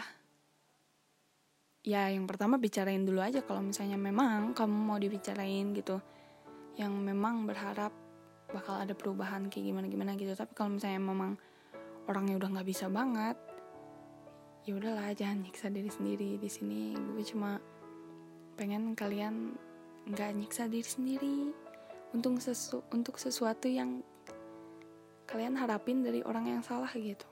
Ya 1.82 2.06
yang 2.06 2.30
pertama 2.30 2.54
bicarain 2.54 3.02
dulu 3.02 3.18
aja 3.18 3.42
kalau 3.42 3.66
misalnya 3.66 3.98
memang 3.98 4.54
kamu 4.54 4.78
mau 4.78 4.94
dibicarain 5.02 5.74
gitu. 5.74 5.98
Yang 6.78 6.94
memang 7.02 7.50
berharap 7.50 7.90
bakal 8.54 8.78
ada 8.78 8.94
perubahan 8.94 9.50
kayak 9.50 9.66
gimana 9.66 9.90
gimana 9.90 10.14
gitu. 10.14 10.38
Tapi 10.38 10.54
kalau 10.54 10.78
misalnya 10.78 11.02
memang 11.02 11.34
orangnya 12.06 12.38
udah 12.38 12.48
nggak 12.54 12.68
bisa 12.70 12.86
banget 12.86 13.34
ya 14.70 14.76
udahlah 14.76 15.10
jangan 15.18 15.42
nyiksa 15.42 15.66
diri 15.66 15.90
sendiri. 15.90 16.38
Di 16.38 16.46
sini 16.46 16.94
gue 16.94 17.26
cuma 17.26 17.58
pengen 18.54 18.94
kalian 18.94 19.58
nggak 20.06 20.30
nyiksa 20.38 20.70
diri 20.70 20.86
sendiri 20.86 21.36
untuk 22.16 22.40
sesu 22.40 22.80
untuk 22.88 23.20
sesuatu 23.20 23.68
yang 23.68 24.00
kalian 25.28 25.60
harapin 25.60 26.00
dari 26.00 26.24
orang 26.24 26.48
yang 26.48 26.62
salah 26.64 26.88
gitu. 26.96 27.28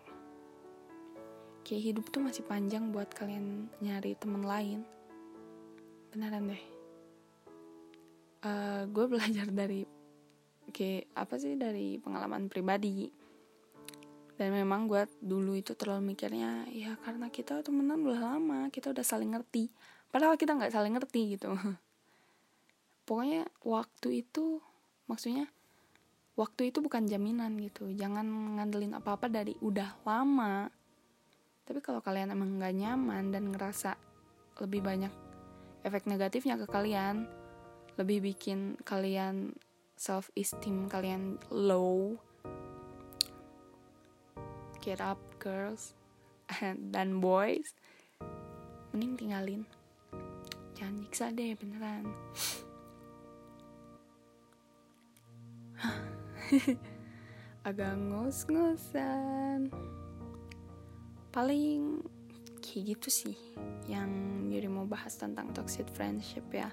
Kayak 1.65 1.83
hidup 1.83 2.07
tuh 2.13 2.23
masih 2.23 2.45
panjang 2.45 2.93
buat 2.93 3.09
kalian 3.11 3.73
nyari 3.81 4.15
temen 4.21 4.45
lain. 4.45 4.85
Beneran 6.13 6.53
deh. 6.53 6.65
Uh, 8.45 8.49
eh, 8.49 8.83
gue 8.93 9.05
belajar 9.13 9.49
dari 9.49 9.83
kayak 10.71 11.09
apa 11.17 11.35
sih 11.41 11.57
dari 11.57 11.97
pengalaman 11.97 12.53
pribadi. 12.53 13.09
Dan 14.37 14.53
memang 14.53 14.85
gue 14.85 15.09
dulu 15.25 15.57
itu 15.57 15.73
terlalu 15.73 16.13
mikirnya 16.13 16.69
ya 16.69 16.93
karena 17.01 17.33
kita 17.33 17.65
temenan 17.65 18.05
udah 18.05 18.37
lama 18.37 18.69
kita 18.69 18.93
udah 18.93 19.01
saling 19.01 19.33
ngerti. 19.33 19.73
Padahal 20.13 20.37
kita 20.37 20.53
nggak 20.53 20.77
saling 20.77 20.93
ngerti 20.93 21.41
gitu 21.41 21.57
pokoknya 23.07 23.47
waktu 23.63 24.27
itu 24.27 24.59
maksudnya 25.07 25.47
waktu 26.37 26.69
itu 26.69 26.85
bukan 26.85 27.09
jaminan 27.09 27.57
gitu. 27.63 27.89
Jangan 27.95 28.27
ngandelin 28.61 28.99
apa-apa 28.99 29.33
dari 29.33 29.57
udah 29.63 30.05
lama. 30.05 30.69
Tapi 31.67 31.81
kalau 31.81 32.05
kalian 32.05 32.31
emang 32.31 32.61
nggak 32.61 32.77
nyaman 32.77 33.33
dan 33.33 33.51
ngerasa 33.51 33.97
lebih 34.61 34.85
banyak 34.85 35.11
efek 35.83 36.07
negatifnya 36.07 36.59
ke 36.59 36.67
kalian 36.67 37.27
lebih 37.97 38.21
bikin 38.33 38.77
kalian 38.85 39.57
self 39.97 40.29
esteem 40.37 40.91
kalian 40.91 41.41
low 41.49 42.21
get 44.85 45.01
up 45.01 45.19
girls 45.41 45.97
dan 46.95 47.19
boys 47.19 47.73
mending 48.93 49.17
tinggalin. 49.17 49.63
Jangan 50.77 50.95
nyiksa 51.01 51.33
deh 51.33 51.57
beneran 51.57 52.05
agak 57.69 57.99
ngos-ngosan. 57.99 59.69
Paling 61.35 62.01
kayak 62.63 62.97
gitu 62.97 63.09
sih 63.11 63.37
yang 63.87 64.11
Yuri 64.51 64.71
mau 64.71 64.87
bahas 64.89 65.15
tentang 65.19 65.51
toxic 65.53 65.87
friendship 65.93 66.47
ya. 66.55 66.71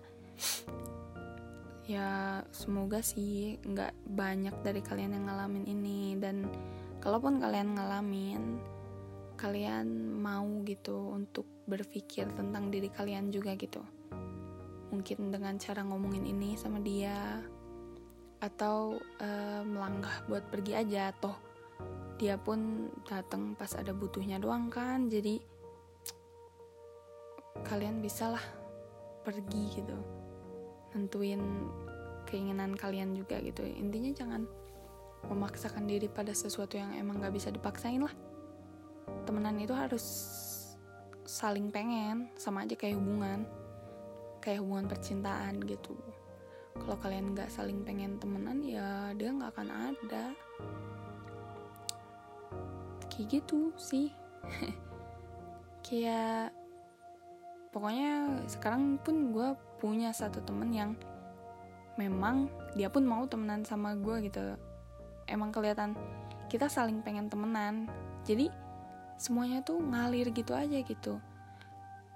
Ya 1.83 2.41
semoga 2.55 3.03
sih 3.03 3.59
nggak 3.59 3.91
banyak 4.07 4.55
dari 4.63 4.79
kalian 4.79 5.19
yang 5.19 5.25
ngalamin 5.27 5.65
ini. 5.67 6.15
Dan 6.15 6.47
kalaupun 7.03 7.41
kalian 7.43 7.75
ngalamin 7.75 8.43
kalian 9.33 10.21
mau 10.23 10.47
gitu 10.63 11.11
untuk 11.11 11.43
berpikir 11.67 12.29
tentang 12.37 12.71
diri 12.71 12.87
kalian 12.87 13.33
juga 13.33 13.57
gitu. 13.59 13.83
Mungkin 14.93 15.33
dengan 15.33 15.57
cara 15.57 15.81
ngomongin 15.83 16.23
ini 16.29 16.53
sama 16.53 16.79
dia 16.79 17.41
atau 18.43 18.99
uh, 19.23 19.63
melangkah 19.63 20.27
buat 20.27 20.43
pergi 20.51 20.75
aja. 20.75 21.15
Toh 21.15 21.39
dia 22.19 22.35
pun 22.35 22.91
datang 23.07 23.55
pas 23.55 23.71
ada 23.79 23.95
butuhnya 23.95 24.37
doang 24.43 24.67
kan. 24.67 25.07
Jadi 25.07 25.39
kalian 27.63 28.03
bisalah 28.03 28.43
pergi 29.23 29.63
gitu. 29.79 29.97
Nentuin 30.91 31.41
keinginan 32.27 32.75
kalian 32.75 33.15
juga 33.15 33.39
gitu. 33.39 33.63
Intinya 33.63 34.11
jangan 34.11 34.43
memaksakan 35.31 35.87
diri 35.87 36.11
pada 36.11 36.35
sesuatu 36.35 36.75
yang 36.75 36.91
emang 36.99 37.23
gak 37.23 37.31
bisa 37.31 37.47
dipaksain 37.47 38.03
lah. 38.03 38.11
Temenan 39.23 39.55
itu 39.55 39.71
harus 39.71 40.03
saling 41.23 41.71
pengen 41.71 42.27
sama 42.35 42.67
aja 42.67 42.75
kayak 42.75 42.99
hubungan. 42.99 43.47
Kayak 44.43 44.59
hubungan 44.59 44.91
percintaan 44.91 45.63
gitu 45.63 45.95
kalau 46.73 46.97
kalian 46.97 47.37
nggak 47.37 47.53
saling 47.53 47.85
pengen 47.85 48.17
temenan 48.17 48.59
ya 48.65 49.13
dia 49.13 49.29
nggak 49.29 49.53
akan 49.53 49.69
ada. 49.93 50.33
Kayak 53.13 53.27
gitu 53.39 53.69
sih. 53.77 54.09
Kayak 55.85 56.49
pokoknya 57.69 58.41
sekarang 58.49 58.97
pun 58.97 59.29
gue 59.29 59.53
punya 59.77 60.09
satu 60.09 60.41
temen 60.41 60.73
yang 60.73 60.91
memang 61.93 62.49
dia 62.73 62.89
pun 62.89 63.05
mau 63.05 63.29
temenan 63.29 63.61
sama 63.61 63.93
gue 63.93 64.25
gitu. 64.25 64.57
Emang 65.29 65.53
kelihatan 65.53 65.93
kita 66.49 66.65
saling 66.65 67.05
pengen 67.05 67.29
temenan. 67.29 67.85
Jadi 68.25 68.49
semuanya 69.21 69.61
tuh 69.61 69.77
ngalir 69.77 70.33
gitu 70.33 70.57
aja 70.57 70.81
gitu. 70.81 71.21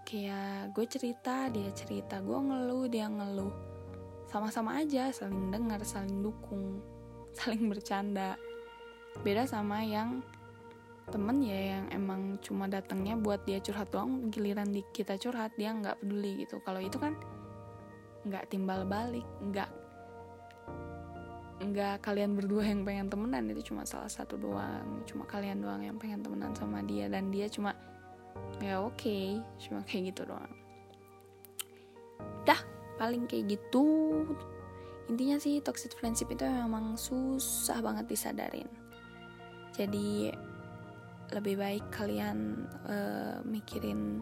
Kayak 0.01 0.73
gue 0.73 0.85
cerita 0.89 1.45
dia 1.53 1.69
cerita 1.77 2.17
gue 2.23 2.39
ngeluh 2.39 2.89
dia 2.89 3.05
ngeluh 3.05 3.76
sama-sama 4.27 4.75
aja 4.83 5.07
saling 5.15 5.49
dengar 5.49 5.79
saling 5.87 6.19
dukung 6.19 6.83
saling 7.37 7.69
bercanda. 7.71 8.35
Beda 9.21 9.49
sama 9.49 9.81
yang 9.81 10.21
temen 11.07 11.39
ya 11.39 11.79
yang 11.79 11.85
emang 11.95 12.35
cuma 12.43 12.67
datangnya 12.67 13.15
buat 13.15 13.39
dia 13.47 13.63
curhat 13.63 13.87
doang 13.95 14.27
giliran 14.27 14.67
di 14.75 14.83
kita 14.91 15.15
curhat 15.15 15.55
dia 15.55 15.71
nggak 15.71 16.03
peduli 16.03 16.43
gitu. 16.43 16.59
Kalau 16.65 16.83
itu 16.83 16.99
kan 16.99 17.15
nggak 18.27 18.51
timbal 18.51 18.83
balik 18.83 19.23
nggak 19.39 19.71
nggak 21.57 22.05
kalian 22.05 22.37
berdua 22.37 22.69
yang 22.69 22.85
pengen 22.85 23.07
temenan 23.09 23.49
itu 23.49 23.71
cuma 23.71 23.87
salah 23.87 24.11
satu 24.11 24.35
doang. 24.35 25.01
Cuma 25.07 25.23
kalian 25.23 25.63
doang 25.63 25.81
yang 25.81 25.95
pengen 25.95 26.21
temenan 26.21 26.51
sama 26.53 26.83
dia 26.83 27.07
dan 27.07 27.31
dia 27.31 27.47
cuma 27.47 27.73
ya 28.61 28.83
oke 28.83 28.93
okay, 28.97 29.39
cuma 29.57 29.81
kayak 29.87 30.11
gitu 30.13 30.27
doang. 30.27 30.51
Dah 32.43 32.76
paling 32.97 33.29
kayak 33.29 33.57
gitu. 33.57 33.87
Intinya 35.07 35.39
sih 35.39 35.63
toxic 35.63 35.95
friendship 35.95 36.27
itu 36.33 36.43
memang 36.43 36.99
susah 36.99 37.79
banget 37.79 38.11
disadarin. 38.11 38.67
Jadi 39.71 40.33
lebih 41.31 41.55
baik 41.59 41.85
kalian 41.91 42.67
uh, 42.87 43.39
mikirin 43.43 44.19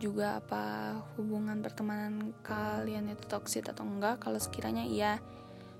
juga 0.00 0.40
apa 0.40 0.96
hubungan 1.16 1.60
pertemanan 1.60 2.32
kalian 2.40 3.12
itu 3.12 3.24
toxic 3.28 3.68
atau 3.68 3.84
enggak. 3.84 4.24
Kalau 4.24 4.40
sekiranya 4.40 4.86
iya 4.86 5.20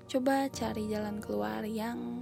coba 0.05 0.51
cari 0.53 0.91
jalan 0.91 1.17
keluar 1.17 1.65
yang 1.65 2.21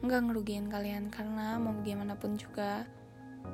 enggak 0.00 0.24
ngerugiin 0.24 0.72
kalian. 0.72 1.12
Karena 1.12 1.60
mau 1.60 1.76
gimana 1.84 2.16
pun 2.16 2.40
juga 2.40 2.88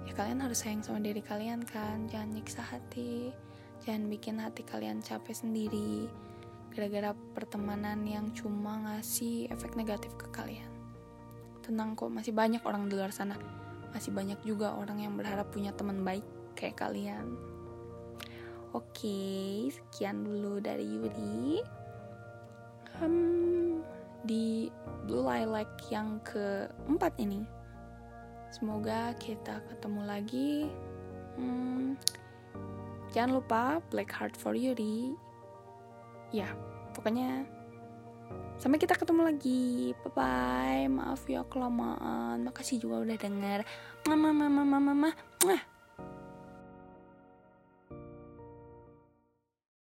ya 0.07 0.13
kalian 0.15 0.39
harus 0.47 0.63
sayang 0.63 0.87
sama 0.87 1.03
diri 1.03 1.19
kalian 1.19 1.67
kan. 1.67 2.07
Jangan 2.07 2.31
nyiksa 2.31 2.63
hati 2.63 3.35
Jangan 3.83 4.07
bikin 4.07 4.39
hati 4.39 4.63
kalian 4.63 5.03
capek 5.03 5.35
sendiri 5.35 6.07
gara-gara 6.73 7.13
pertemanan 7.37 8.01
yang 8.09 8.33
cuma 8.33 8.81
ngasih 8.81 9.53
efek 9.53 9.77
negatif 9.77 10.17
ke 10.17 10.25
kalian. 10.33 10.71
Tenang 11.61 11.93
kok, 11.95 12.09
masih 12.09 12.33
banyak 12.33 12.65
orang 12.65 12.89
di 12.89 12.97
luar 12.97 13.13
sana. 13.13 13.37
Masih 13.93 14.09
banyak 14.11 14.41
juga 14.43 14.73
orang 14.73 15.05
yang 15.05 15.15
berharap 15.15 15.53
punya 15.53 15.71
teman 15.77 16.01
baik 16.01 16.25
kayak 16.57 16.81
kalian. 16.81 17.37
Oke, 18.73 19.69
sekian 19.69 20.25
dulu 20.25 20.57
dari 20.65 20.89
Yuri. 20.89 21.61
Hmm, 22.97 23.85
di 24.25 24.73
Blue 25.05 25.29
Lilac 25.29 25.77
yang 25.93 26.25
keempat 26.25 27.21
ini. 27.21 27.45
Semoga 28.49 29.13
kita 29.21 29.61
ketemu 29.69 30.01
lagi. 30.09 30.53
Hmm, 31.37 32.01
Jangan 33.13 33.31
lupa 33.37 33.63
Black 33.93 34.09
Heart 34.17 34.41
for 34.41 34.57
Yuri. 34.57 35.13
Ya, 36.33 36.49
pokoknya 36.97 37.45
sampai 38.57 38.81
kita 38.81 38.97
ketemu 38.97 39.29
lagi. 39.29 39.93
Bye 40.01 40.13
bye. 40.17 40.85
Maaf 40.89 41.29
ya 41.29 41.45
kelamaan. 41.45 42.41
Makasih 42.41 42.81
juga 42.81 43.05
udah 43.05 43.17
denger. 43.21 43.61
Mama 44.09 44.33
mama 44.33 44.65
mama 44.65 44.93
mama. 44.93 45.11